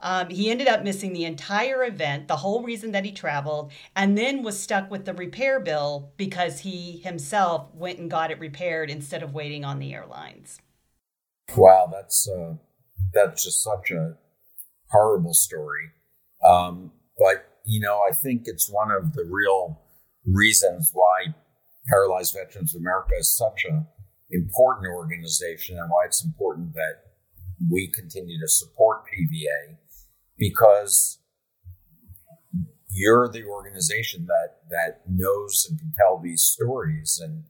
Um, 0.00 0.30
he 0.30 0.50
ended 0.50 0.66
up 0.66 0.82
missing 0.82 1.12
the 1.12 1.24
entire 1.24 1.84
event, 1.84 2.26
the 2.26 2.36
whole 2.36 2.64
reason 2.64 2.90
that 2.90 3.04
he 3.04 3.12
traveled, 3.12 3.70
and 3.94 4.18
then 4.18 4.42
was 4.42 4.58
stuck 4.58 4.90
with 4.90 5.04
the 5.04 5.14
repair 5.14 5.60
bill 5.60 6.12
because 6.16 6.60
he 6.60 6.98
himself 7.04 7.72
went 7.72 8.00
and 8.00 8.10
got 8.10 8.32
it 8.32 8.40
repaired 8.40 8.90
instead 8.90 9.22
of 9.22 9.32
waiting 9.32 9.64
on 9.64 9.78
the 9.78 9.94
airlines. 9.94 10.60
Wow, 11.56 11.88
that's 11.92 12.28
uh, 12.28 12.54
that's 13.14 13.44
just 13.44 13.62
such 13.62 13.92
a 13.92 14.16
horrible 14.90 15.34
story. 15.34 15.90
Um, 16.44 16.90
but 17.16 17.48
you 17.64 17.80
know, 17.80 18.00
I 18.08 18.12
think 18.12 18.42
it's 18.46 18.68
one 18.68 18.90
of 18.90 19.12
the 19.12 19.24
real 19.24 19.80
reasons 20.26 20.90
why 20.92 21.34
Paralyzed 21.86 22.34
Veterans 22.34 22.74
of 22.74 22.80
America 22.80 23.14
is 23.18 23.36
such 23.36 23.64
an 23.68 23.86
important 24.30 24.86
organization 24.86 25.78
and 25.78 25.90
why 25.90 26.04
it's 26.06 26.24
important 26.24 26.74
that 26.74 27.12
we 27.70 27.88
continue 27.88 28.40
to 28.40 28.48
support 28.48 29.04
PVA 29.04 29.76
because 30.38 31.18
you're 32.90 33.28
the 33.28 33.44
organization 33.44 34.26
that 34.26 34.68
that 34.70 35.00
knows 35.08 35.66
and 35.68 35.78
can 35.78 35.92
tell 35.96 36.18
these 36.18 36.42
stories 36.42 37.20
and 37.22 37.44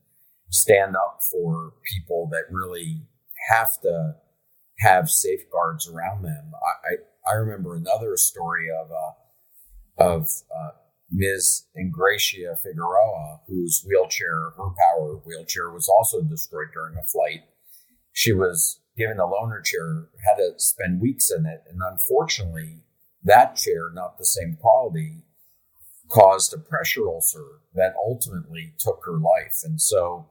stand 0.50 0.96
up 0.96 1.20
for 1.30 1.72
people 1.94 2.28
that 2.30 2.44
really 2.50 3.02
have 3.50 3.80
to 3.80 4.14
have 4.78 5.10
safeguards 5.10 5.88
around 5.88 6.22
them. 6.22 6.52
I 6.54 7.30
I, 7.30 7.32
I 7.32 7.34
remember 7.36 7.74
another 7.74 8.16
story 8.16 8.68
of 8.70 8.90
uh, 8.90 10.02
of 10.02 10.28
uh, 10.54 10.70
Ms. 11.12 11.66
Engracia 11.76 12.56
Figueroa, 12.62 13.40
whose 13.46 13.84
wheelchair, 13.86 14.50
her 14.56 14.70
power 14.78 15.20
wheelchair, 15.24 15.70
was 15.70 15.88
also 15.88 16.22
destroyed 16.22 16.68
during 16.72 16.96
a 16.96 17.06
flight. 17.06 17.42
She 18.12 18.32
was 18.32 18.80
given 18.96 19.18
a 19.18 19.26
loaner 19.26 19.62
chair, 19.62 20.08
had 20.26 20.36
to 20.36 20.54
spend 20.56 21.00
weeks 21.00 21.30
in 21.30 21.44
it, 21.44 21.64
and 21.68 21.80
unfortunately, 21.82 22.84
that 23.24 23.56
chair, 23.56 23.90
not 23.92 24.18
the 24.18 24.24
same 24.24 24.56
quality, 24.60 25.24
caused 26.08 26.52
a 26.54 26.58
pressure 26.58 27.06
ulcer 27.06 27.60
that 27.74 27.94
ultimately 27.96 28.74
took 28.78 29.02
her 29.04 29.18
life. 29.18 29.60
And 29.64 29.80
so, 29.80 30.28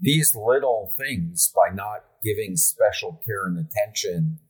these 0.00 0.34
little 0.34 0.94
things, 0.98 1.52
by 1.54 1.74
not 1.74 2.04
giving 2.22 2.56
special 2.56 3.20
care 3.24 3.46
and 3.46 3.58
attention 3.58 4.40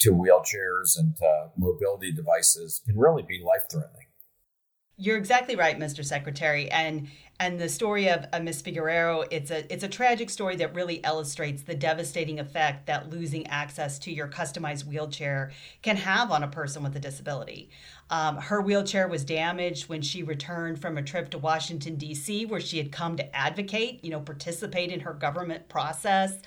to 0.00 0.10
wheelchairs 0.10 0.98
and 0.98 1.16
to 1.16 1.50
mobility 1.56 2.12
devices, 2.12 2.80
can 2.86 2.96
really 2.98 3.22
be 3.22 3.42
life 3.44 3.66
threatening. 3.70 4.07
You're 5.00 5.16
exactly 5.16 5.54
right, 5.54 5.78
Mr. 5.78 6.04
Secretary, 6.04 6.68
and 6.72 7.06
and 7.38 7.60
the 7.60 7.68
story 7.68 8.08
of, 8.08 8.26
of 8.32 8.42
Miss 8.42 8.60
Figueroa, 8.60 9.26
it's 9.30 9.52
a 9.52 9.72
it's 9.72 9.84
a 9.84 9.88
tragic 9.88 10.28
story 10.28 10.56
that 10.56 10.74
really 10.74 10.96
illustrates 10.96 11.62
the 11.62 11.76
devastating 11.76 12.40
effect 12.40 12.86
that 12.86 13.08
losing 13.08 13.46
access 13.46 14.00
to 14.00 14.12
your 14.12 14.26
customized 14.26 14.86
wheelchair 14.86 15.52
can 15.82 15.94
have 15.94 16.32
on 16.32 16.42
a 16.42 16.48
person 16.48 16.82
with 16.82 16.96
a 16.96 16.98
disability. 16.98 17.70
Um, 18.10 18.38
her 18.38 18.60
wheelchair 18.60 19.06
was 19.06 19.24
damaged 19.24 19.88
when 19.88 20.02
she 20.02 20.24
returned 20.24 20.80
from 20.80 20.98
a 20.98 21.02
trip 21.02 21.30
to 21.30 21.38
Washington 21.38 21.94
D.C., 21.94 22.46
where 22.46 22.60
she 22.60 22.78
had 22.78 22.90
come 22.90 23.16
to 23.18 23.36
advocate, 23.36 24.02
you 24.02 24.10
know, 24.10 24.20
participate 24.20 24.90
in 24.90 25.00
her 25.00 25.12
government 25.12 25.68
process. 25.68 26.38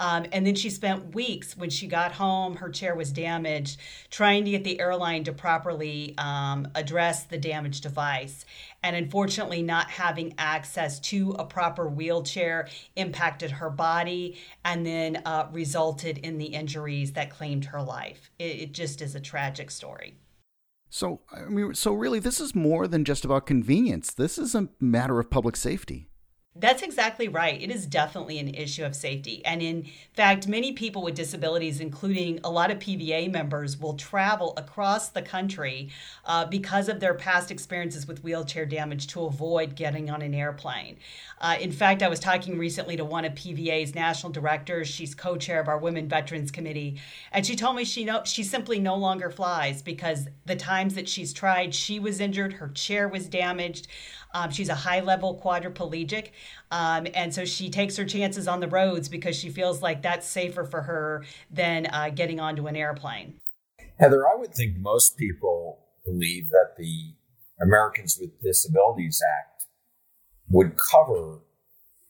Um, 0.00 0.24
and 0.32 0.46
then 0.46 0.54
she 0.54 0.70
spent 0.70 1.14
weeks 1.14 1.56
when 1.58 1.68
she 1.68 1.86
got 1.86 2.12
home, 2.12 2.56
her 2.56 2.70
chair 2.70 2.94
was 2.94 3.12
damaged, 3.12 3.78
trying 4.10 4.46
to 4.46 4.50
get 4.50 4.64
the 4.64 4.80
airline 4.80 5.24
to 5.24 5.32
properly 5.32 6.14
um, 6.16 6.66
address 6.74 7.24
the 7.24 7.36
damaged 7.36 7.82
device. 7.82 8.46
And 8.82 8.96
unfortunately, 8.96 9.62
not 9.62 9.90
having 9.90 10.34
access 10.38 10.98
to 11.00 11.32
a 11.38 11.44
proper 11.44 11.86
wheelchair 11.86 12.68
impacted 12.96 13.50
her 13.50 13.68
body 13.68 14.38
and 14.64 14.86
then 14.86 15.20
uh, 15.26 15.48
resulted 15.52 16.16
in 16.18 16.38
the 16.38 16.46
injuries 16.46 17.12
that 17.12 17.28
claimed 17.28 17.66
her 17.66 17.82
life. 17.82 18.30
It, 18.38 18.44
it 18.60 18.72
just 18.72 19.02
is 19.02 19.14
a 19.14 19.20
tragic 19.20 19.70
story. 19.70 20.14
So, 20.88 21.20
I 21.30 21.42
mean, 21.42 21.74
so 21.74 21.92
really, 21.92 22.18
this 22.18 22.40
is 22.40 22.54
more 22.54 22.88
than 22.88 23.04
just 23.04 23.24
about 23.24 23.46
convenience. 23.46 24.12
This 24.12 24.38
is 24.38 24.54
a 24.54 24.68
matter 24.80 25.20
of 25.20 25.30
public 25.30 25.56
safety. 25.56 26.09
That's 26.56 26.82
exactly 26.82 27.28
right. 27.28 27.62
It 27.62 27.70
is 27.70 27.86
definitely 27.86 28.40
an 28.40 28.52
issue 28.52 28.84
of 28.84 28.96
safety. 28.96 29.40
And 29.44 29.62
in 29.62 29.86
fact, 30.14 30.48
many 30.48 30.72
people 30.72 31.00
with 31.00 31.14
disabilities, 31.14 31.78
including 31.78 32.40
a 32.42 32.50
lot 32.50 32.72
of 32.72 32.80
PVA 32.80 33.30
members, 33.30 33.78
will 33.78 33.94
travel 33.94 34.54
across 34.56 35.10
the 35.10 35.22
country 35.22 35.90
uh, 36.24 36.46
because 36.46 36.88
of 36.88 36.98
their 36.98 37.14
past 37.14 37.52
experiences 37.52 38.08
with 38.08 38.24
wheelchair 38.24 38.66
damage 38.66 39.06
to 39.08 39.26
avoid 39.26 39.76
getting 39.76 40.10
on 40.10 40.22
an 40.22 40.34
airplane. 40.34 40.96
Uh, 41.40 41.56
in 41.60 41.70
fact, 41.70 42.02
I 42.02 42.08
was 42.08 42.18
talking 42.18 42.58
recently 42.58 42.96
to 42.96 43.04
one 43.04 43.24
of 43.24 43.34
PVA's 43.34 43.94
national 43.94 44.32
directors. 44.32 44.88
She's 44.88 45.14
co 45.14 45.36
chair 45.36 45.60
of 45.60 45.68
our 45.68 45.78
Women 45.78 46.08
Veterans 46.08 46.50
Committee. 46.50 47.00
And 47.30 47.46
she 47.46 47.54
told 47.54 47.76
me 47.76 47.84
she, 47.84 48.04
no, 48.04 48.22
she 48.24 48.42
simply 48.42 48.80
no 48.80 48.96
longer 48.96 49.30
flies 49.30 49.82
because 49.82 50.26
the 50.46 50.56
times 50.56 50.96
that 50.96 51.08
she's 51.08 51.32
tried, 51.32 51.76
she 51.76 52.00
was 52.00 52.18
injured, 52.18 52.54
her 52.54 52.68
chair 52.68 53.06
was 53.06 53.28
damaged. 53.28 53.86
Um, 54.34 54.50
she's 54.50 54.68
a 54.68 54.74
high 54.74 55.00
level 55.00 55.40
quadriplegic. 55.42 56.28
Um, 56.70 57.06
and 57.14 57.34
so 57.34 57.44
she 57.44 57.70
takes 57.70 57.96
her 57.96 58.04
chances 58.04 58.46
on 58.48 58.60
the 58.60 58.68
roads 58.68 59.08
because 59.08 59.36
she 59.36 59.50
feels 59.50 59.82
like 59.82 60.02
that's 60.02 60.26
safer 60.26 60.64
for 60.64 60.82
her 60.82 61.24
than 61.50 61.86
uh, 61.86 62.10
getting 62.10 62.40
onto 62.40 62.66
an 62.66 62.76
airplane. 62.76 63.40
Heather, 63.98 64.26
I 64.26 64.36
would 64.36 64.54
think 64.54 64.76
most 64.78 65.16
people 65.16 65.86
believe 66.04 66.50
that 66.50 66.74
the 66.78 67.14
Americans 67.60 68.18
with 68.20 68.40
Disabilities 68.42 69.20
Act 69.38 69.66
would 70.48 70.72
cover 70.76 71.40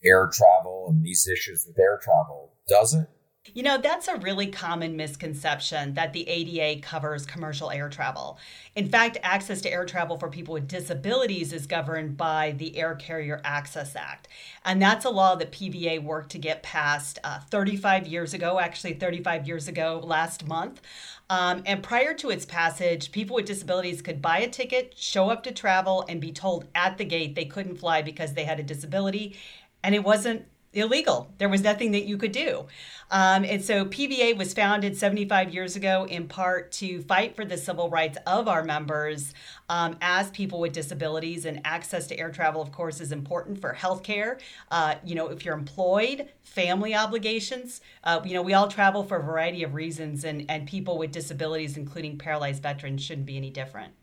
air 0.04 0.30
travel 0.32 0.86
and 0.88 1.04
these 1.04 1.28
issues 1.28 1.64
with 1.66 1.78
air 1.78 1.98
travel. 2.02 2.54
Does 2.68 2.94
it? 2.94 3.08
You 3.52 3.62
know, 3.62 3.78
that's 3.78 4.06
a 4.06 4.16
really 4.16 4.46
common 4.46 4.96
misconception 4.96 5.94
that 5.94 6.12
the 6.12 6.28
ADA 6.28 6.80
covers 6.82 7.26
commercial 7.26 7.70
air 7.70 7.88
travel. 7.88 8.38
In 8.76 8.88
fact, 8.88 9.18
access 9.22 9.60
to 9.62 9.72
air 9.72 9.84
travel 9.84 10.18
for 10.18 10.28
people 10.28 10.54
with 10.54 10.68
disabilities 10.68 11.52
is 11.52 11.66
governed 11.66 12.16
by 12.16 12.54
the 12.58 12.76
Air 12.76 12.94
Carrier 12.94 13.40
Access 13.44 13.96
Act. 13.96 14.28
And 14.64 14.80
that's 14.80 15.04
a 15.04 15.10
law 15.10 15.34
that 15.34 15.52
PVA 15.52 16.02
worked 16.02 16.30
to 16.32 16.38
get 16.38 16.62
passed 16.62 17.18
uh, 17.24 17.40
35 17.50 18.06
years 18.06 18.34
ago, 18.34 18.60
actually, 18.60 18.94
35 18.94 19.46
years 19.46 19.66
ago 19.66 20.00
last 20.04 20.46
month. 20.46 20.80
Um, 21.28 21.62
and 21.66 21.82
prior 21.82 22.14
to 22.14 22.30
its 22.30 22.44
passage, 22.44 23.12
people 23.12 23.36
with 23.36 23.46
disabilities 23.46 24.02
could 24.02 24.20
buy 24.20 24.38
a 24.38 24.48
ticket, 24.48 24.94
show 24.96 25.30
up 25.30 25.42
to 25.44 25.52
travel, 25.52 26.04
and 26.08 26.20
be 26.20 26.32
told 26.32 26.66
at 26.74 26.98
the 26.98 27.04
gate 27.04 27.34
they 27.34 27.44
couldn't 27.44 27.76
fly 27.76 28.02
because 28.02 28.34
they 28.34 28.44
had 28.44 28.60
a 28.60 28.64
disability. 28.64 29.36
And 29.82 29.94
it 29.94 30.04
wasn't 30.04 30.46
illegal. 30.72 31.32
There 31.38 31.48
was 31.48 31.62
nothing 31.62 31.92
that 31.92 32.04
you 32.04 32.16
could 32.16 32.32
do. 32.32 32.66
Um, 33.10 33.44
and 33.44 33.62
so 33.64 33.84
PVA 33.84 34.36
was 34.36 34.54
founded 34.54 34.96
75 34.96 35.52
years 35.52 35.74
ago 35.74 36.06
in 36.08 36.28
part 36.28 36.70
to 36.72 37.02
fight 37.02 37.34
for 37.34 37.44
the 37.44 37.56
civil 37.56 37.90
rights 37.90 38.18
of 38.26 38.46
our 38.46 38.62
members 38.62 39.34
um, 39.68 39.96
as 40.00 40.30
people 40.30 40.60
with 40.60 40.72
disabilities. 40.72 41.44
And 41.44 41.60
access 41.64 42.06
to 42.08 42.18
air 42.18 42.30
travel, 42.30 42.62
of 42.62 42.70
course, 42.70 43.00
is 43.00 43.10
important 43.10 43.60
for 43.60 43.74
healthcare. 43.74 44.40
Uh, 44.70 44.94
you 45.04 45.16
know, 45.16 45.28
if 45.28 45.44
you're 45.44 45.56
employed, 45.56 46.28
family 46.42 46.94
obligations. 46.94 47.80
Uh, 48.04 48.20
you 48.24 48.34
know, 48.34 48.42
we 48.42 48.54
all 48.54 48.68
travel 48.68 49.02
for 49.02 49.18
a 49.18 49.22
variety 49.22 49.64
of 49.64 49.74
reasons, 49.74 50.24
and, 50.24 50.48
and 50.48 50.68
people 50.68 50.98
with 50.98 51.10
disabilities, 51.10 51.76
including 51.76 52.16
paralyzed 52.16 52.62
veterans, 52.62 53.02
shouldn't 53.02 53.26
be 53.26 53.36
any 53.36 53.50
different. 53.50 53.94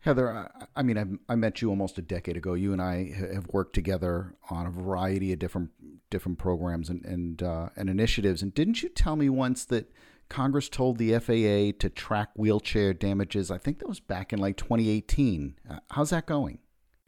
Heather, 0.00 0.30
I, 0.30 0.66
I 0.76 0.82
mean, 0.82 0.96
I, 1.28 1.32
I, 1.32 1.36
met 1.36 1.60
you 1.60 1.68
almost 1.68 1.98
a 1.98 2.02
decade 2.02 2.36
ago. 2.36 2.54
You 2.54 2.72
and 2.72 2.80
I 2.80 3.12
have 3.32 3.46
worked 3.48 3.74
together 3.74 4.34
on 4.48 4.66
a 4.66 4.70
variety 4.70 5.30
of 5.34 5.38
different 5.38 5.70
different 6.10 6.38
programs 6.38 6.90
and 6.90 7.04
and, 7.04 7.42
uh, 7.42 7.70
and 7.76 7.88
initiatives. 7.88 8.42
And 8.42 8.54
didn't 8.54 8.82
you 8.82 8.88
tell 8.88 9.16
me 9.16 9.28
once 9.28 9.64
that 9.66 9.90
Congress 10.28 10.68
told 10.68 10.98
the 10.98 11.18
FAA 11.18 11.78
to 11.80 11.90
track 11.90 12.30
wheelchair 12.34 12.92
damages? 12.92 13.50
I 13.50 13.58
think 13.58 13.78
that 13.78 13.88
was 13.88 14.00
back 14.00 14.32
in 14.32 14.38
like 14.38 14.56
2018. 14.56 15.56
Uh, 15.68 15.78
how's 15.90 16.10
that 16.10 16.26
going? 16.26 16.58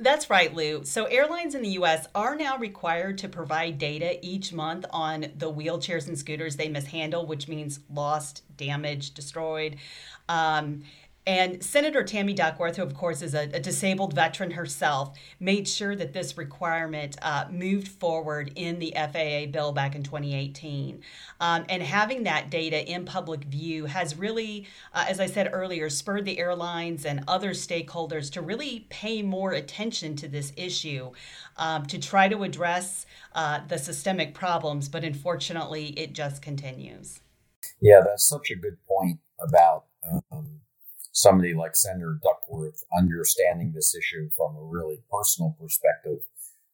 That's 0.02 0.28
right, 0.28 0.52
Lou. 0.52 0.84
So, 0.84 1.04
airlines 1.04 1.54
in 1.54 1.62
the 1.62 1.68
US 1.70 2.08
are 2.12 2.34
now 2.34 2.58
required 2.58 3.18
to 3.18 3.28
provide 3.28 3.78
data 3.78 4.18
each 4.20 4.52
month 4.52 4.84
on 4.90 5.26
the 5.36 5.52
wheelchairs 5.52 6.08
and 6.08 6.18
scooters 6.18 6.56
they 6.56 6.68
mishandle, 6.68 7.24
which 7.24 7.46
means 7.46 7.78
lost, 7.88 8.42
damaged, 8.56 9.14
destroyed. 9.14 9.76
Um, 10.28 10.82
and 11.26 11.62
Senator 11.62 12.02
Tammy 12.02 12.32
Duckworth, 12.32 12.76
who 12.76 12.82
of 12.82 12.94
course 12.94 13.22
is 13.22 13.34
a, 13.34 13.42
a 13.54 13.60
disabled 13.60 14.12
veteran 14.12 14.50
herself, 14.50 15.16
made 15.38 15.68
sure 15.68 15.94
that 15.94 16.12
this 16.12 16.36
requirement 16.36 17.16
uh, 17.22 17.44
moved 17.50 17.86
forward 17.86 18.52
in 18.56 18.80
the 18.80 18.92
FAA 18.96 19.46
bill 19.50 19.72
back 19.72 19.94
in 19.94 20.02
2018. 20.02 21.00
Um, 21.40 21.64
and 21.68 21.82
having 21.82 22.24
that 22.24 22.50
data 22.50 22.84
in 22.90 23.04
public 23.04 23.44
view 23.44 23.86
has 23.86 24.18
really, 24.18 24.66
uh, 24.92 25.04
as 25.08 25.20
I 25.20 25.26
said 25.26 25.50
earlier, 25.52 25.88
spurred 25.90 26.24
the 26.24 26.40
airlines 26.40 27.04
and 27.04 27.22
other 27.28 27.50
stakeholders 27.50 28.30
to 28.32 28.42
really 28.42 28.86
pay 28.90 29.22
more 29.22 29.52
attention 29.52 30.16
to 30.16 30.28
this 30.28 30.52
issue 30.56 31.12
um, 31.56 31.86
to 31.86 31.98
try 31.98 32.28
to 32.28 32.42
address 32.42 33.06
uh, 33.34 33.60
the 33.68 33.78
systemic 33.78 34.34
problems. 34.34 34.88
But 34.88 35.04
unfortunately, 35.04 35.88
it 35.98 36.14
just 36.14 36.42
continues. 36.42 37.20
Yeah, 37.80 38.00
that's 38.04 38.28
such 38.28 38.50
a 38.50 38.56
good 38.56 38.78
point 38.88 39.20
about. 39.40 39.84
Um, 40.32 40.62
somebody 41.12 41.54
like 41.54 41.76
Senator 41.76 42.18
Duckworth 42.22 42.82
understanding 42.96 43.72
this 43.74 43.94
issue 43.94 44.30
from 44.36 44.56
a 44.56 44.62
really 44.62 44.98
personal 45.10 45.56
perspective. 45.60 46.20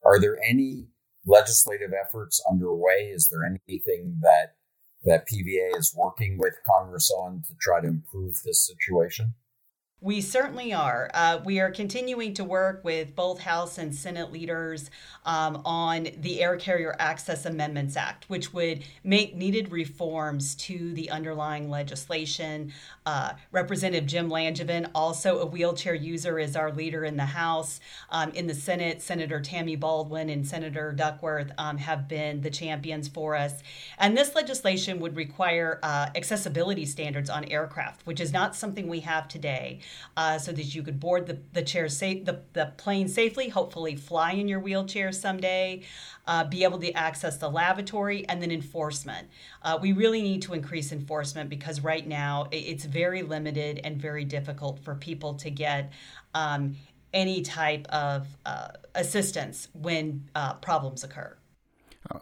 Are 0.05 0.21
there 0.21 0.39
any 0.49 0.87
legislative 1.27 1.93
efforts 1.93 2.43
underway? 2.49 3.11
Is 3.13 3.29
there 3.29 3.45
anything 3.45 4.19
that 4.23 4.55
that 5.05 5.29
PVA 5.29 5.77
is 5.77 5.95
working 5.97 6.39
with 6.39 6.55
Congress 6.67 7.11
on 7.11 7.43
to 7.47 7.55
try 7.61 7.81
to 7.81 7.87
improve 7.87 8.43
this 8.45 8.67
situation? 8.67 9.35
We 10.01 10.21
certainly 10.21 10.73
are. 10.73 11.11
Uh, 11.13 11.41
we 11.45 11.59
are 11.59 11.73
continuing 11.73 12.33
to 12.35 12.45
work 12.45 12.85
with 12.85 13.17
both 13.17 13.41
House 13.41 13.79
and 13.79 13.93
Senate 13.93 14.31
leaders 14.31 14.93
um, 15.27 15.61
on 15.65 16.07
the 16.19 16.41
Air 16.41 16.57
Carrier 16.57 16.95
Access 17.01 17.45
Amendments 17.45 17.97
Act, 17.97 18.31
which 18.31 18.55
would 18.55 18.85
make 19.03 19.35
needed 19.35 19.73
reforms 19.73 20.55
to 20.55 20.95
the 20.95 21.11
underlying 21.11 21.69
legislation. 21.69 22.73
Uh, 23.05 23.33
Representative 23.51 24.07
Jim 24.07 24.31
Langevin, 24.31 24.89
also 24.95 25.41
a 25.41 25.47
wheelchair 25.47 25.95
user, 25.95 26.39
is 26.39 26.55
our 26.55 26.71
leader 26.71 27.05
in 27.05 27.17
the 27.17 27.27
House. 27.27 27.81
Um, 28.11 28.31
in 28.31 28.47
the 28.47 28.55
Senate, 28.55 29.03
Senator 29.03 29.41
Tammy 29.41 29.75
Baldwin 29.75 30.31
and 30.31 30.47
Senator 30.47 30.93
Duckworth 30.93 31.51
um, 31.59 31.77
have 31.79 32.07
been 32.07 32.43
the 32.43 32.51
champions 32.51 33.09
for 33.09 33.35
us. 33.35 33.65
And 33.99 34.17
this 34.17 34.37
legislation 34.37 35.01
would 35.01 35.17
require 35.17 35.81
uh, 35.83 36.11
accessibility 36.15 36.87
standards 36.87 37.29
on 37.29 37.47
aircraft, 37.47 38.07
which 38.07 38.21
is 38.21 38.33
not 38.33 38.55
something 38.55 38.87
we 38.87 39.01
have 39.01 39.27
today 39.27 39.81
uh, 40.17 40.39
so 40.39 40.53
that 40.53 40.75
you 40.75 40.83
could 40.83 40.99
board 40.99 41.27
the, 41.27 41.39
the 41.53 41.63
chair 41.63 41.89
safe 41.89 42.25
the, 42.25 42.41
the 42.53 42.73
plane 42.77 43.09
safely, 43.09 43.49
hopefully 43.49 43.97
fly 43.97 44.33
in 44.33 44.49
your 44.49 44.61
wheelchair 44.61 45.13
someday, 45.13 45.83
uh, 46.27 46.45
be 46.45 46.65
able 46.65 46.79
to 46.79 46.93
access 46.93 47.37
the 47.37 47.51
lavatory, 47.51 48.29
and 48.29 48.43
then 48.43 48.51
enforcement. 48.51 49.29
Uh, 49.63 49.79
we 49.81 49.93
really 49.93 50.23
need 50.23 50.43
to 50.43 50.55
increase 50.55 50.93
enforcement 50.93 51.49
because 51.51 51.81
right 51.81 52.07
now 52.07 52.49
it's 52.51 52.85
very 52.85 53.23
limited 53.23 53.81
and 53.85 54.01
very 54.01 54.25
difficult 54.25 54.79
for 54.79 54.95
people 54.95 55.35
to 55.35 55.51
get 55.51 55.93
um, 56.35 56.77
any 57.13 57.43
type 57.43 57.87
of 57.89 58.27
uh, 58.45 58.69
assistance 58.95 59.69
when 59.73 60.29
uh, 60.35 60.55
problems 60.55 61.05
occur. 61.05 61.37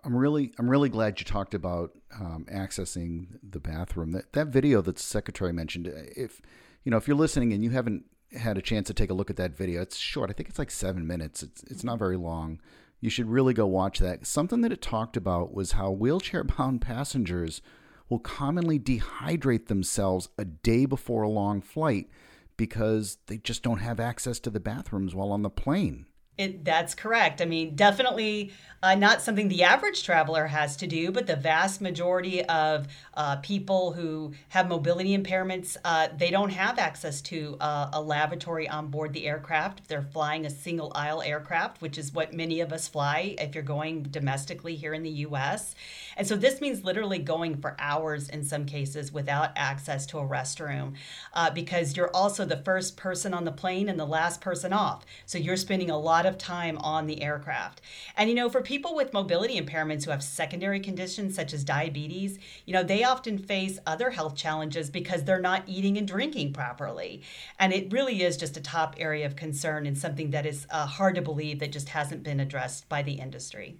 I'm 0.05 0.16
really, 0.16 0.52
I'm 0.59 0.68
really 0.68 0.88
glad 0.88 1.20
you 1.20 1.24
talked 1.24 1.55
about 1.55 1.92
um, 2.18 2.46
accessing 2.50 3.26
the 3.42 3.61
bathroom. 3.61 4.12
That 4.12 4.33
that 4.33 4.48
video 4.48 4.83
that 4.83 4.96
the 4.96 5.02
secretary 5.02 5.52
mentioned, 5.52 5.87
if 5.87 6.40
you 6.87 6.90
know, 6.90 6.96
if 6.96 7.09
you're 7.09 7.16
listening 7.16 7.53
and 7.53 7.64
you 7.64 7.70
haven't 7.70 8.05
had 8.33 8.57
a 8.57 8.62
chance 8.62 8.87
to 8.87 8.94
take 8.94 9.11
a 9.11 9.14
look 9.14 9.29
at 9.29 9.37
that 9.37 9.57
video, 9.57 9.83
it's 9.83 9.96
short. 9.96 10.31
I 10.31 10.33
think 10.33 10.49
it's 10.49 10.59
like 10.59 10.70
seven 10.70 11.05
minutes. 11.05 11.42
It's 11.42 11.64
it's 11.64 11.83
not 11.83 11.99
very 11.99 12.16
long. 12.16 12.61
You 13.01 13.11
should 13.11 13.29
really 13.29 13.55
go 13.55 13.66
watch 13.66 13.99
that. 13.99 14.25
Something 14.25 14.61
that 14.61 14.72
it 14.72 14.81
talked 14.81 15.16
about 15.16 15.53
was 15.53 15.72
how 15.72 15.90
wheelchair 15.90 16.44
bound 16.44 16.81
passengers 16.92 17.61
will 18.09 18.20
commonly 18.20 18.79
dehydrate 18.79 19.66
themselves 19.66 20.29
a 20.38 20.44
day 20.44 20.87
before 20.87 21.25
a 21.25 21.29
long 21.29 21.61
flight 21.61 22.09
because 22.57 23.18
they 23.27 23.38
just 23.38 23.64
don't 23.64 23.79
have 23.79 23.99
access 23.99 24.38
to 24.38 24.49
the 24.49 24.61
bathrooms 24.61 25.12
while 25.12 25.33
on 25.33 25.42
the 25.42 25.51
plane. 25.51 26.07
It, 26.38 26.64
that's 26.64 26.94
correct. 26.94 27.40
I 27.40 27.46
mean, 27.46 27.75
definitely 27.77 28.53
uh, 28.83 28.94
not 28.94 29.22
something 29.22 29.49
the 29.49 29.62
average 29.62 30.03
traveler 30.03 30.46
has 30.46 30.77
to 30.77 30.87
do, 30.87 31.11
but 31.11 31.27
the 31.27 31.35
vast 31.35 31.81
majority 31.81 32.44
of 32.44 32.87
uh, 33.14 33.37
people 33.37 33.92
who 33.94 34.35
have 34.51 34.68
mobility 34.68 35.16
impairments, 35.16 35.79
uh, 35.85 36.09
they 36.16 36.31
don't 36.31 36.51
have 36.51 36.79
access 36.79 37.22
to 37.22 37.57
uh, 37.61 37.88
a 37.94 38.01
lavatory 38.01 38.68
on 38.68 38.88
board 38.88 39.14
the 39.14 39.27
aircraft. 39.27 39.88
They're 39.88 40.03
flying 40.03 40.44
a 40.44 40.51
single 40.51 40.92
aisle 40.94 41.22
aircraft, 41.22 41.81
which 41.81 41.96
is 41.96 42.12
what 42.12 42.35
many 42.35 42.61
of 42.61 42.70
us 42.70 42.87
fly 42.87 43.35
if 43.38 43.55
you're 43.55 43.64
going 43.64 44.03
domestically 44.05 44.77
here 44.77 44.92
in 44.92 45.03
the 45.03 45.11
US. 45.11 45.75
And 46.16 46.27
so 46.27 46.37
this 46.37 46.61
means 46.61 46.85
literally 46.85 47.18
going 47.18 47.57
for 47.57 47.77
hours 47.79 48.29
in 48.29 48.44
some 48.44 48.66
cases 48.66 49.11
without 49.11 49.53
access 49.57 50.05
to 50.07 50.18
a 50.18 50.27
restroom 50.29 50.94
uh, 51.33 51.51
because 51.51 51.96
you're 51.96 52.14
also 52.14 52.44
the 52.44 52.59
first 52.59 52.96
person 52.96 53.33
on 53.33 53.44
the 53.44 53.53
plane 53.53 53.88
and 53.88 53.99
the 53.99 54.07
last 54.07 54.40
person 54.42 54.72
off. 54.72 55.07
So 55.25 55.38
you're 55.38 55.57
spending 55.57 55.90
a 55.90 55.99
lot 55.99 56.26
lot 56.27 56.33
of 56.33 56.39
time 56.39 56.77
on 56.79 57.07
the 57.07 57.23
aircraft. 57.23 57.81
And, 58.17 58.29
you 58.29 58.35
know, 58.35 58.49
for 58.49 58.61
people 58.61 58.95
with 58.95 59.12
mobility 59.12 59.61
impairments 59.61 60.05
who 60.05 60.11
have 60.11 60.23
secondary 60.23 60.81
conditions 60.81 61.35
such 61.35 61.55
as 61.55 61.62
diabetes, 61.62 62.39
you 62.65 62.73
know, 62.73 62.83
they 62.83 63.05
often 63.05 63.39
face 63.39 63.79
other 63.87 64.11
health 64.11 64.35
challenges 64.35 64.91
because 64.91 65.25
they're 65.25 65.41
not 65.41 65.62
eating 65.67 65.97
and 65.97 66.09
drinking 66.09 66.53
properly. 66.53 67.23
And 67.59 67.73
it 67.73 67.93
really 67.93 68.23
is 68.23 68.37
just 68.37 68.57
a 68.57 68.61
top 68.61 68.97
area 68.99 69.25
of 69.25 69.37
concern 69.37 69.87
and 69.87 69.97
something 69.97 70.31
that 70.31 70.47
is 70.47 70.67
uh, 70.71 70.87
hard 70.87 71.15
to 71.15 71.23
believe 71.23 71.61
that 71.61 71.73
just 71.73 71.91
hasn't 71.91 72.25
been 72.25 72.41
addressed 72.41 72.89
by 72.89 73.03
the 73.03 73.15
industry. 73.15 73.79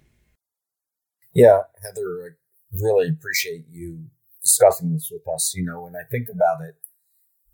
Yeah, 1.33 1.59
Heather, 1.83 2.23
I 2.23 2.77
really 2.81 3.09
appreciate 3.09 3.65
you 3.69 4.05
discussing 4.41 4.93
this 4.93 5.09
with 5.11 5.27
us. 5.27 5.53
You 5.53 5.65
know, 5.65 5.81
when 5.81 5.95
I 5.95 6.07
think 6.09 6.29
about 6.29 6.61
it, 6.61 6.75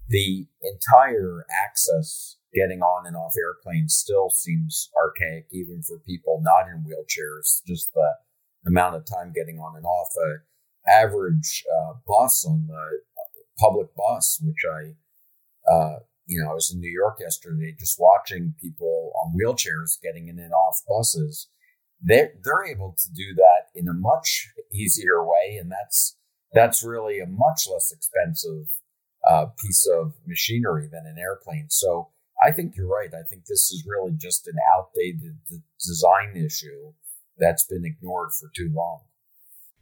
the 0.07 0.47
entire 0.61 1.45
access 1.65 2.37
getting 2.53 2.81
on 2.81 3.07
and 3.07 3.15
off 3.15 3.33
airplanes 3.37 3.95
still 3.95 4.29
seems 4.29 4.89
archaic, 5.01 5.47
even 5.51 5.81
for 5.81 5.99
people 5.99 6.41
not 6.43 6.67
in 6.69 6.83
wheelchairs. 6.83 7.61
Just 7.65 7.93
the 7.93 8.13
amount 8.65 8.95
of 8.95 9.05
time 9.05 9.33
getting 9.33 9.59
on 9.59 9.75
and 9.75 9.85
off 9.85 10.09
a 10.17 10.89
average 10.89 11.63
uh, 11.73 11.93
bus 12.07 12.45
on 12.45 12.67
the 12.67 13.01
public 13.57 13.87
bus, 13.95 14.41
which 14.43 14.63
I, 14.69 15.71
uh, 15.71 15.99
you 16.25 16.41
know, 16.41 16.51
I 16.51 16.53
was 16.53 16.71
in 16.73 16.79
New 16.79 16.91
York 16.91 17.17
yesterday, 17.19 17.75
just 17.79 17.97
watching 17.99 18.55
people 18.61 19.11
on 19.23 19.33
wheelchairs 19.33 20.01
getting 20.01 20.27
in 20.27 20.39
and 20.39 20.53
off 20.53 20.81
buses. 20.87 21.49
They're, 22.01 22.33
they're 22.43 22.65
able 22.65 22.95
to 22.97 23.13
do 23.13 23.33
that 23.35 23.79
in 23.79 23.87
a 23.87 23.93
much 23.93 24.49
easier 24.73 25.25
way, 25.25 25.57
and 25.59 25.71
that's 25.71 26.17
that's 26.53 26.83
really 26.83 27.19
a 27.19 27.25
much 27.25 27.65
less 27.71 27.91
expensive 27.91 28.67
uh, 29.27 29.47
piece 29.59 29.87
of 29.87 30.13
machinery 30.27 30.87
than 30.91 31.05
an 31.07 31.17
airplane. 31.17 31.67
So 31.69 32.09
I 32.43 32.51
think 32.51 32.75
you're 32.75 32.87
right. 32.87 33.09
I 33.13 33.23
think 33.29 33.45
this 33.45 33.71
is 33.71 33.85
really 33.87 34.13
just 34.17 34.47
an 34.47 34.55
outdated 34.75 35.37
design 35.79 36.35
issue 36.35 36.93
that's 37.37 37.65
been 37.65 37.85
ignored 37.85 38.29
for 38.39 38.49
too 38.55 38.71
long. 38.73 38.99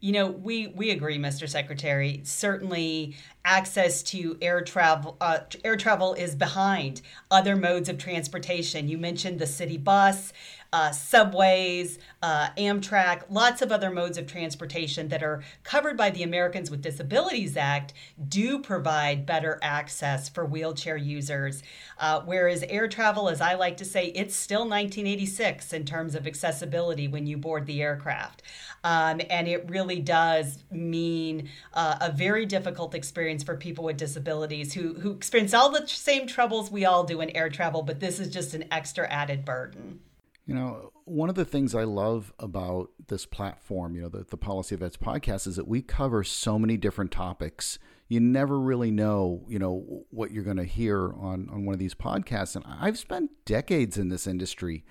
You 0.00 0.10
know, 0.10 0.26
we 0.26 0.66
we 0.66 0.90
agree, 0.90 1.16
Mr. 1.16 1.48
Secretary. 1.48 2.22
Certainly, 2.24 3.14
access 3.44 4.02
to 4.04 4.36
air 4.42 4.60
travel 4.60 5.16
uh, 5.20 5.40
air 5.62 5.76
travel 5.76 6.14
is 6.14 6.34
behind 6.34 7.02
other 7.30 7.54
modes 7.54 7.88
of 7.88 7.98
transportation. 7.98 8.88
You 8.88 8.98
mentioned 8.98 9.38
the 9.38 9.46
city 9.46 9.76
bus 9.76 10.32
uh, 10.72 10.90
subways, 10.90 11.98
uh, 12.22 12.48
Amtrak, 12.56 13.24
lots 13.28 13.60
of 13.60 13.70
other 13.70 13.90
modes 13.90 14.16
of 14.16 14.26
transportation 14.26 15.08
that 15.08 15.22
are 15.22 15.42
covered 15.64 15.98
by 15.98 16.08
the 16.08 16.22
Americans 16.22 16.70
with 16.70 16.80
Disabilities 16.80 17.56
Act 17.58 17.92
do 18.28 18.58
provide 18.58 19.26
better 19.26 19.58
access 19.62 20.30
for 20.30 20.46
wheelchair 20.46 20.96
users. 20.96 21.62
Uh, 21.98 22.22
whereas 22.24 22.64
air 22.68 22.88
travel, 22.88 23.28
as 23.28 23.42
I 23.42 23.54
like 23.54 23.76
to 23.78 23.84
say, 23.84 24.06
it's 24.06 24.34
still 24.34 24.60
1986 24.60 25.74
in 25.74 25.84
terms 25.84 26.14
of 26.14 26.26
accessibility 26.26 27.06
when 27.06 27.26
you 27.26 27.36
board 27.36 27.66
the 27.66 27.82
aircraft. 27.82 28.42
Um, 28.82 29.20
and 29.28 29.46
it 29.46 29.68
really 29.68 30.00
does 30.00 30.64
mean 30.70 31.50
uh, 31.74 31.98
a 32.00 32.10
very 32.10 32.46
difficult 32.46 32.94
experience 32.94 33.42
for 33.42 33.56
people 33.56 33.84
with 33.84 33.98
disabilities 33.98 34.72
who, 34.72 34.94
who 34.94 35.12
experience 35.12 35.52
all 35.52 35.70
the 35.70 35.86
same 35.86 36.26
troubles 36.26 36.70
we 36.70 36.86
all 36.86 37.04
do 37.04 37.20
in 37.20 37.30
air 37.30 37.50
travel, 37.50 37.82
but 37.82 38.00
this 38.00 38.18
is 38.18 38.28
just 38.28 38.54
an 38.54 38.64
extra 38.70 39.06
added 39.08 39.44
burden. 39.44 40.00
You 40.44 40.54
know, 40.54 40.92
one 41.04 41.28
of 41.28 41.36
the 41.36 41.44
things 41.44 41.74
I 41.74 41.84
love 41.84 42.32
about 42.38 42.90
this 43.06 43.26
platform, 43.26 43.94
you 43.94 44.02
know, 44.02 44.08
the, 44.08 44.24
the 44.28 44.36
Policy 44.36 44.74
Vets 44.74 44.96
podcast, 44.96 45.46
is 45.46 45.56
that 45.56 45.68
we 45.68 45.82
cover 45.82 46.24
so 46.24 46.58
many 46.58 46.76
different 46.76 47.12
topics. 47.12 47.78
You 48.08 48.18
never 48.18 48.58
really 48.58 48.90
know, 48.90 49.44
you 49.48 49.60
know, 49.60 50.04
what 50.10 50.32
you're 50.32 50.42
going 50.42 50.56
to 50.56 50.64
hear 50.64 51.12
on, 51.14 51.48
on 51.50 51.64
one 51.64 51.74
of 51.74 51.78
these 51.78 51.94
podcasts. 51.94 52.56
And 52.56 52.64
I've 52.66 52.98
spent 52.98 53.30
decades 53.44 53.96
in 53.96 54.08
this 54.08 54.26
industry. 54.26 54.84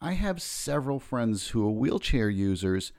I 0.00 0.12
have 0.12 0.40
several 0.40 0.98
friends 0.98 1.48
who 1.48 1.66
are 1.66 1.70
wheelchair 1.70 2.30
users, 2.30 2.92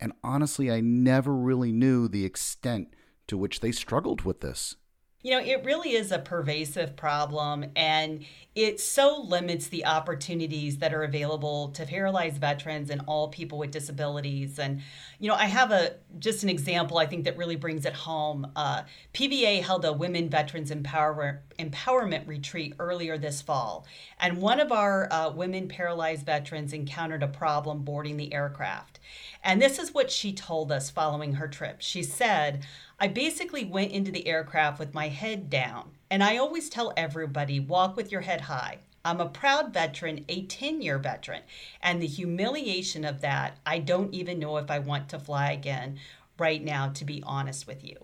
and 0.00 0.12
honestly, 0.22 0.70
I 0.70 0.80
never 0.80 1.34
really 1.34 1.72
knew 1.72 2.08
the 2.08 2.24
extent 2.24 2.94
to 3.28 3.38
which 3.38 3.60
they 3.60 3.72
struggled 3.72 4.22
with 4.22 4.40
this. 4.40 4.76
You 5.22 5.30
know, 5.30 5.40
it 5.40 5.64
really 5.64 5.92
is 5.92 6.10
a 6.10 6.18
pervasive 6.18 6.96
problem, 6.96 7.66
and 7.76 8.24
it 8.56 8.80
so 8.80 9.20
limits 9.20 9.68
the 9.68 9.86
opportunities 9.86 10.78
that 10.78 10.92
are 10.92 11.04
available 11.04 11.68
to 11.70 11.86
paralyzed 11.86 12.38
veterans 12.38 12.90
and 12.90 13.02
all 13.06 13.28
people 13.28 13.56
with 13.56 13.70
disabilities. 13.70 14.58
And, 14.58 14.82
you 15.20 15.28
know, 15.28 15.36
I 15.36 15.46
have 15.46 15.70
a 15.70 15.94
just 16.18 16.42
an 16.42 16.48
example 16.48 16.98
I 16.98 17.06
think 17.06 17.24
that 17.24 17.38
really 17.38 17.54
brings 17.54 17.86
it 17.86 17.94
home. 17.94 18.50
Uh, 18.56 18.82
PVA 19.14 19.62
held 19.62 19.84
a 19.84 19.92
Women 19.92 20.28
Veterans 20.28 20.72
Empower, 20.72 21.42
Empowerment 21.58 22.26
Retreat 22.26 22.74
earlier 22.80 23.16
this 23.16 23.40
fall, 23.40 23.86
and 24.18 24.42
one 24.42 24.58
of 24.58 24.72
our 24.72 25.10
uh, 25.12 25.30
women 25.30 25.68
paralyzed 25.68 26.26
veterans 26.26 26.72
encountered 26.72 27.22
a 27.22 27.28
problem 27.28 27.84
boarding 27.84 28.16
the 28.16 28.34
aircraft. 28.34 28.98
And 29.44 29.62
this 29.62 29.78
is 29.78 29.94
what 29.94 30.10
she 30.10 30.32
told 30.32 30.70
us 30.70 30.90
following 30.90 31.34
her 31.34 31.48
trip. 31.48 31.76
She 31.80 32.02
said, 32.02 32.64
I 33.02 33.08
basically 33.08 33.64
went 33.64 33.90
into 33.90 34.12
the 34.12 34.28
aircraft 34.28 34.78
with 34.78 34.94
my 34.94 35.08
head 35.08 35.50
down. 35.50 35.90
And 36.08 36.22
I 36.22 36.36
always 36.36 36.68
tell 36.68 36.92
everybody 36.96 37.58
walk 37.58 37.96
with 37.96 38.12
your 38.12 38.20
head 38.20 38.42
high. 38.42 38.78
I'm 39.04 39.20
a 39.20 39.28
proud 39.28 39.74
veteran, 39.74 40.24
a 40.28 40.46
10 40.46 40.80
year 40.80 40.98
veteran. 40.98 41.42
And 41.82 42.00
the 42.00 42.06
humiliation 42.06 43.04
of 43.04 43.20
that, 43.22 43.58
I 43.66 43.80
don't 43.80 44.14
even 44.14 44.38
know 44.38 44.56
if 44.58 44.70
I 44.70 44.78
want 44.78 45.08
to 45.08 45.18
fly 45.18 45.50
again 45.50 45.98
right 46.38 46.62
now, 46.62 46.90
to 46.90 47.04
be 47.04 47.24
honest 47.26 47.66
with 47.66 47.82
you. 47.82 47.96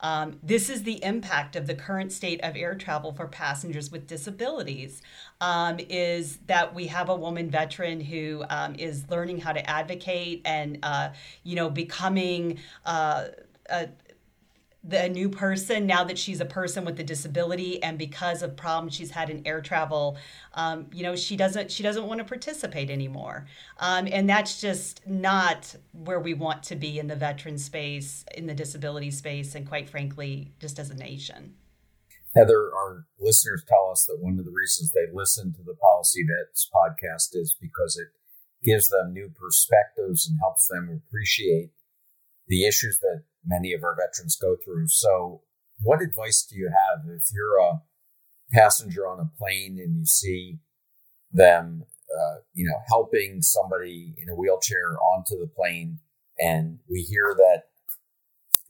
Um, 0.00 0.38
this 0.42 0.68
is 0.68 0.82
the 0.82 1.02
impact 1.02 1.56
of 1.56 1.66
the 1.66 1.74
current 1.74 2.12
state 2.12 2.42
of 2.42 2.56
air 2.56 2.74
travel 2.74 3.14
for 3.14 3.26
passengers 3.26 3.90
with 3.90 4.06
disabilities. 4.06 5.00
Um, 5.40 5.78
is 5.88 6.40
that 6.46 6.74
we 6.74 6.88
have 6.88 7.08
a 7.08 7.16
woman 7.16 7.48
veteran 7.48 8.02
who 8.02 8.44
um, 8.50 8.74
is 8.74 9.08
learning 9.08 9.40
how 9.40 9.54
to 9.54 9.70
advocate 9.70 10.42
and 10.44 10.78
uh, 10.82 11.08
you 11.42 11.56
know 11.56 11.70
becoming 11.70 12.58
uh, 12.84 13.28
a, 13.70 13.88
the 14.88 15.08
new 15.08 15.28
person 15.28 15.86
now 15.86 16.04
that 16.04 16.16
she's 16.16 16.40
a 16.40 16.44
person 16.44 16.84
with 16.84 16.98
a 17.00 17.02
disability 17.02 17.82
and 17.82 17.98
because 17.98 18.42
of 18.42 18.56
problems 18.56 18.94
she's 18.94 19.10
had 19.10 19.28
in 19.28 19.44
air 19.44 19.60
travel 19.60 20.16
um, 20.54 20.86
you 20.92 21.02
know 21.02 21.16
she 21.16 21.36
doesn't 21.36 21.70
she 21.70 21.82
doesn't 21.82 22.06
want 22.06 22.18
to 22.18 22.24
participate 22.24 22.90
anymore. 22.90 23.46
Um, 23.78 24.08
and 24.10 24.28
that's 24.28 24.60
just 24.60 25.06
not 25.06 25.74
where 25.92 26.20
we 26.20 26.34
want 26.34 26.62
to 26.64 26.76
be 26.76 26.98
in 26.98 27.08
the 27.08 27.16
veteran 27.16 27.58
space 27.58 28.24
in 28.34 28.46
the 28.46 28.54
disability 28.54 29.10
space 29.10 29.54
and 29.54 29.68
quite 29.68 29.88
frankly 29.88 30.52
just 30.60 30.78
as 30.78 30.90
a 30.90 30.94
nation. 30.94 31.54
Heather 32.34 32.70
our 32.74 33.06
listeners 33.18 33.64
tell 33.66 33.90
us 33.90 34.04
that 34.04 34.18
one 34.20 34.38
of 34.38 34.44
the 34.44 34.52
reasons 34.52 34.92
they 34.92 35.06
listen 35.12 35.52
to 35.54 35.62
the 35.62 35.74
policy 35.74 36.22
vets 36.22 36.68
podcast 36.72 37.30
is 37.32 37.56
because 37.60 37.96
it 37.96 38.08
gives 38.62 38.88
them 38.88 39.12
new 39.12 39.30
perspectives 39.34 40.28
and 40.28 40.38
helps 40.40 40.66
them 40.68 41.02
appreciate 41.06 41.70
the 42.48 42.66
issues 42.66 42.98
that 43.00 43.22
many 43.46 43.72
of 43.72 43.82
our 43.82 43.96
veterans 43.96 44.36
go 44.36 44.56
through. 44.62 44.88
So, 44.88 45.42
what 45.82 46.02
advice 46.02 46.46
do 46.48 46.56
you 46.56 46.68
have 46.68 47.04
if 47.08 47.24
you're 47.32 47.58
a 47.58 47.82
passenger 48.52 49.06
on 49.06 49.20
a 49.20 49.30
plane 49.38 49.78
and 49.82 49.98
you 49.98 50.06
see 50.06 50.58
them, 51.32 51.84
uh, 52.10 52.36
you 52.54 52.66
know, 52.66 52.78
helping 52.88 53.42
somebody 53.42 54.14
in 54.16 54.28
a 54.28 54.34
wheelchair 54.34 54.96
onto 55.14 55.38
the 55.38 55.50
plane, 55.54 55.98
and 56.38 56.78
we 56.90 57.02
hear 57.02 57.34
that 57.36 57.64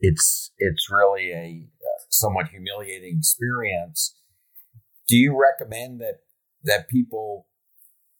it's 0.00 0.52
it's 0.58 0.90
really 0.90 1.32
a 1.32 1.64
uh, 1.64 2.04
somewhat 2.10 2.48
humiliating 2.48 3.18
experience. 3.18 4.14
Do 5.08 5.16
you 5.16 5.40
recommend 5.40 6.00
that 6.00 6.20
that 6.64 6.88
people 6.88 7.46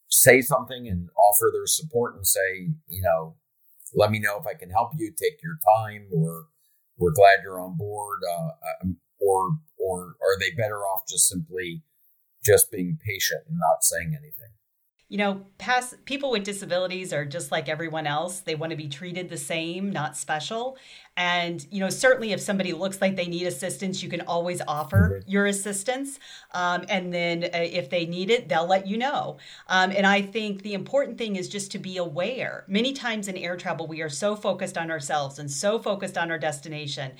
say 0.08 0.40
something 0.40 0.86
and 0.88 1.08
offer 1.16 1.50
their 1.52 1.66
support 1.66 2.14
and 2.14 2.26
say, 2.26 2.70
you 2.88 3.02
know, 3.02 3.34
let 3.96 4.10
me 4.10 4.20
know 4.20 4.38
if 4.38 4.46
I 4.46 4.54
can 4.54 4.70
help 4.70 4.90
you. 4.96 5.10
Take 5.10 5.42
your 5.42 5.56
time, 5.76 6.06
or 6.12 6.46
we're 6.98 7.12
glad 7.12 7.40
you're 7.42 7.60
on 7.60 7.76
board. 7.76 8.20
Uh, 8.30 8.50
um, 8.82 8.98
or 9.20 9.58
or 9.78 10.16
are 10.20 10.38
they 10.38 10.50
better 10.50 10.80
off 10.80 11.02
just 11.08 11.26
simply 11.26 11.82
just 12.44 12.70
being 12.70 12.98
patient 13.04 13.42
and 13.48 13.58
not 13.58 13.82
saying 13.82 14.14
anything? 14.16 14.52
You 15.08 15.18
know, 15.18 15.46
pass, 15.58 15.94
people 16.04 16.32
with 16.32 16.42
disabilities 16.42 17.12
are 17.12 17.24
just 17.24 17.52
like 17.52 17.68
everyone 17.68 18.08
else. 18.08 18.40
They 18.40 18.56
want 18.56 18.70
to 18.70 18.76
be 18.76 18.88
treated 18.88 19.28
the 19.28 19.36
same, 19.36 19.90
not 19.90 20.16
special. 20.16 20.76
And, 21.16 21.64
you 21.70 21.80
know, 21.80 21.88
certainly 21.88 22.32
if 22.32 22.40
somebody 22.40 22.72
looks 22.72 23.00
like 23.00 23.16
they 23.16 23.28
need 23.28 23.46
assistance, 23.46 24.02
you 24.02 24.10
can 24.10 24.22
always 24.22 24.60
offer 24.66 25.22
your 25.26 25.46
assistance. 25.46 26.18
Um, 26.52 26.84
and 26.90 27.14
then 27.14 27.44
uh, 27.44 27.48
if 27.54 27.88
they 27.88 28.04
need 28.04 28.30
it, 28.30 28.48
they'll 28.48 28.66
let 28.66 28.86
you 28.86 28.98
know. 28.98 29.38
Um, 29.68 29.92
and 29.92 30.06
I 30.06 30.20
think 30.20 30.62
the 30.62 30.74
important 30.74 31.16
thing 31.18 31.36
is 31.36 31.48
just 31.48 31.70
to 31.72 31.78
be 31.78 31.96
aware. 31.96 32.64
Many 32.68 32.92
times 32.92 33.28
in 33.28 33.36
air 33.36 33.56
travel, 33.56 33.86
we 33.86 34.02
are 34.02 34.10
so 34.10 34.36
focused 34.36 34.76
on 34.76 34.90
ourselves 34.90 35.38
and 35.38 35.50
so 35.50 35.78
focused 35.78 36.18
on 36.18 36.30
our 36.30 36.38
destination. 36.38 37.12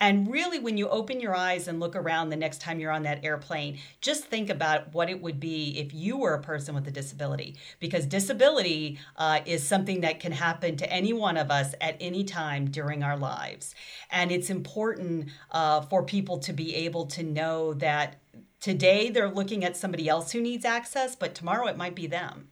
And 0.00 0.32
really, 0.32 0.58
when 0.58 0.76
you 0.76 0.88
open 0.88 1.20
your 1.20 1.36
eyes 1.36 1.68
and 1.68 1.78
look 1.78 1.94
around 1.94 2.30
the 2.30 2.36
next 2.36 2.60
time 2.60 2.80
you're 2.80 2.90
on 2.90 3.04
that 3.04 3.24
airplane, 3.24 3.78
just 4.00 4.24
think 4.24 4.50
about 4.50 4.92
what 4.94 5.10
it 5.10 5.22
would 5.22 5.38
be 5.38 5.78
if 5.78 5.94
you 5.94 6.16
were 6.16 6.34
a 6.34 6.42
person 6.42 6.74
with 6.74 6.88
a 6.88 6.90
disability. 6.90 7.33
Because 7.80 8.06
disability 8.06 8.98
uh, 9.16 9.40
is 9.46 9.66
something 9.66 10.00
that 10.02 10.20
can 10.20 10.32
happen 10.32 10.76
to 10.76 10.92
any 10.92 11.12
one 11.12 11.36
of 11.36 11.50
us 11.50 11.74
at 11.80 11.96
any 12.00 12.24
time 12.24 12.70
during 12.70 13.02
our 13.02 13.16
lives. 13.16 13.74
And 14.10 14.30
it's 14.30 14.50
important 14.50 15.30
uh, 15.50 15.82
for 15.82 16.02
people 16.02 16.38
to 16.38 16.52
be 16.52 16.74
able 16.74 17.06
to 17.06 17.22
know 17.22 17.74
that 17.74 18.16
today 18.60 19.10
they're 19.10 19.30
looking 19.30 19.64
at 19.64 19.76
somebody 19.76 20.08
else 20.08 20.32
who 20.32 20.40
needs 20.40 20.64
access, 20.64 21.14
but 21.14 21.34
tomorrow 21.34 21.66
it 21.66 21.76
might 21.76 21.94
be 21.94 22.06
them. 22.06 22.48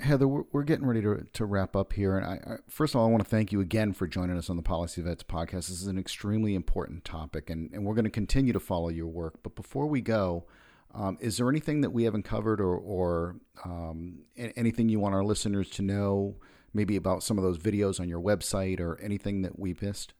Heather, 0.00 0.26
we're, 0.26 0.62
getting 0.62 0.86
ready 0.86 1.02
to, 1.02 1.26
to 1.34 1.44
wrap 1.44 1.76
up 1.76 1.92
here. 1.92 2.16
And 2.16 2.26
I, 2.26 2.56
first 2.68 2.94
of 2.94 3.00
all, 3.00 3.06
I 3.06 3.10
want 3.10 3.22
to 3.22 3.28
thank 3.28 3.52
you 3.52 3.60
again 3.60 3.92
for 3.92 4.06
joining 4.06 4.36
us 4.38 4.48
on 4.48 4.56
the 4.56 4.62
Policy 4.62 5.02
Vets 5.02 5.22
podcast. 5.22 5.68
This 5.68 5.82
is 5.82 5.86
an 5.86 5.98
extremely 5.98 6.54
important 6.54 7.04
topic, 7.04 7.50
and, 7.50 7.70
and 7.72 7.84
we're 7.84 7.94
going 7.94 8.04
to 8.04 8.10
continue 8.10 8.52
to 8.52 8.60
follow 8.60 8.88
your 8.88 9.08
work. 9.08 9.42
But 9.42 9.54
before 9.54 9.86
we 9.86 10.00
go, 10.00 10.46
um, 10.94 11.18
is 11.20 11.36
there 11.36 11.48
anything 11.48 11.82
that 11.82 11.90
we 11.90 12.04
haven't 12.04 12.24
covered 12.24 12.60
or, 12.60 12.76
or 12.76 13.36
um, 13.64 14.20
anything 14.36 14.88
you 14.88 15.00
want 15.00 15.14
our 15.14 15.24
listeners 15.24 15.70
to 15.70 15.82
know, 15.82 16.36
maybe 16.74 16.96
about 16.96 17.22
some 17.22 17.38
of 17.38 17.44
those 17.44 17.58
videos 17.58 18.00
on 18.00 18.08
your 18.08 18.20
website 18.20 18.80
or 18.80 18.98
anything 19.00 19.42
that 19.42 19.58
we 19.58 19.76
missed? 19.80 20.14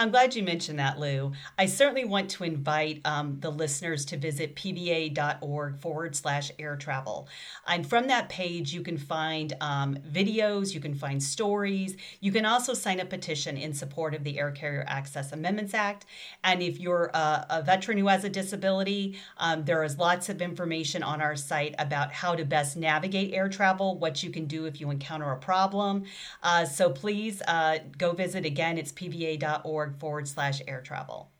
I'm 0.00 0.12
glad 0.12 0.36
you 0.36 0.44
mentioned 0.44 0.78
that, 0.78 1.00
Lou. 1.00 1.32
I 1.58 1.66
certainly 1.66 2.04
want 2.04 2.30
to 2.30 2.44
invite 2.44 3.00
um, 3.04 3.40
the 3.40 3.50
listeners 3.50 4.04
to 4.04 4.16
visit 4.16 4.54
pva.org 4.54 5.76
forward 5.76 6.14
slash 6.14 6.52
air 6.56 6.76
travel. 6.76 7.26
And 7.66 7.84
from 7.84 8.06
that 8.06 8.28
page, 8.28 8.72
you 8.72 8.82
can 8.82 8.96
find 8.96 9.54
um, 9.60 9.96
videos, 10.08 10.72
you 10.72 10.78
can 10.78 10.94
find 10.94 11.20
stories. 11.20 11.96
You 12.20 12.30
can 12.30 12.46
also 12.46 12.74
sign 12.74 13.00
a 13.00 13.04
petition 13.04 13.56
in 13.56 13.74
support 13.74 14.14
of 14.14 14.22
the 14.22 14.38
Air 14.38 14.52
Carrier 14.52 14.84
Access 14.86 15.32
Amendments 15.32 15.74
Act. 15.74 16.06
And 16.44 16.62
if 16.62 16.78
you're 16.78 17.10
a, 17.12 17.46
a 17.50 17.62
veteran 17.62 17.98
who 17.98 18.06
has 18.06 18.22
a 18.22 18.28
disability, 18.28 19.18
um, 19.38 19.64
there 19.64 19.82
is 19.82 19.98
lots 19.98 20.28
of 20.28 20.40
information 20.40 21.02
on 21.02 21.20
our 21.20 21.34
site 21.34 21.74
about 21.76 22.12
how 22.12 22.36
to 22.36 22.44
best 22.44 22.76
navigate 22.76 23.34
air 23.34 23.48
travel, 23.48 23.98
what 23.98 24.22
you 24.22 24.30
can 24.30 24.46
do 24.46 24.66
if 24.66 24.80
you 24.80 24.92
encounter 24.92 25.32
a 25.32 25.38
problem. 25.38 26.04
Uh, 26.44 26.64
so 26.64 26.88
please 26.88 27.42
uh, 27.48 27.78
go 27.96 28.12
visit 28.12 28.46
again. 28.46 28.78
It's 28.78 28.92
pva.org 29.88 30.00
forward 30.00 30.28
slash 30.28 30.60
air 30.66 30.80
travel. 30.80 31.30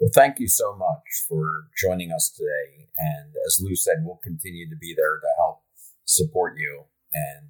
Well, 0.00 0.10
thank 0.14 0.38
you 0.38 0.48
so 0.48 0.76
much 0.76 1.26
for 1.28 1.44
joining 1.78 2.10
us 2.10 2.30
today. 2.30 2.88
And 2.98 3.32
as 3.46 3.60
Lou 3.62 3.76
said, 3.76 3.98
we'll 4.02 4.20
continue 4.24 4.68
to 4.68 4.76
be 4.76 4.94
there 4.96 5.18
to 5.20 5.26
help 5.38 5.62
support 6.04 6.54
you 6.58 6.84
and 7.12 7.48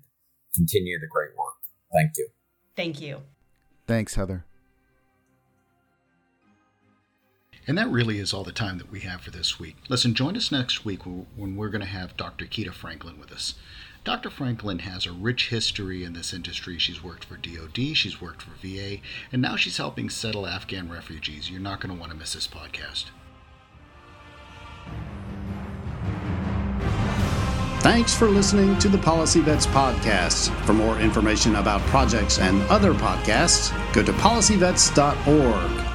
continue 0.54 0.98
the 0.98 1.06
great 1.06 1.30
work. 1.38 1.54
Thank 1.92 2.12
you. 2.16 2.28
Thank 2.76 3.00
you. 3.00 3.22
Thanks, 3.86 4.14
Heather. 4.14 4.44
And 7.66 7.78
that 7.78 7.88
really 7.88 8.18
is 8.18 8.32
all 8.32 8.42
the 8.42 8.52
time 8.52 8.78
that 8.78 8.90
we 8.90 9.00
have 9.00 9.20
for 9.20 9.30
this 9.30 9.60
week. 9.60 9.76
Listen, 9.88 10.14
join 10.14 10.36
us 10.36 10.50
next 10.50 10.84
week 10.84 11.02
when 11.04 11.56
we're 11.56 11.68
going 11.68 11.82
to 11.82 11.86
have 11.86 12.16
Dr. 12.16 12.46
Keita 12.46 12.72
Franklin 12.72 13.20
with 13.20 13.30
us. 13.30 13.54
Dr. 14.02 14.30
Franklin 14.30 14.80
has 14.80 15.04
a 15.04 15.12
rich 15.12 15.50
history 15.50 16.04
in 16.04 16.14
this 16.14 16.32
industry. 16.32 16.78
She's 16.78 17.02
worked 17.02 17.24
for 17.24 17.36
DoD, 17.36 17.96
she's 17.96 18.20
worked 18.20 18.42
for 18.42 18.52
VA, 18.66 18.98
and 19.30 19.42
now 19.42 19.56
she's 19.56 19.76
helping 19.76 20.08
settle 20.08 20.46
Afghan 20.46 20.90
refugees. 20.90 21.50
You're 21.50 21.60
not 21.60 21.80
going 21.80 21.94
to 21.94 22.00
want 22.00 22.10
to 22.10 22.18
miss 22.18 22.32
this 22.32 22.48
podcast. 22.48 23.10
Thanks 27.82 28.14
for 28.14 28.28
listening 28.28 28.78
to 28.78 28.88
the 28.88 28.98
Policy 28.98 29.40
Vets 29.40 29.66
podcast. 29.66 30.54
For 30.64 30.72
more 30.72 30.98
information 30.98 31.56
about 31.56 31.80
projects 31.82 32.38
and 32.38 32.62
other 32.64 32.94
podcasts, 32.94 33.70
go 33.92 34.02
to 34.02 34.12
policyvets.org. 34.12 35.89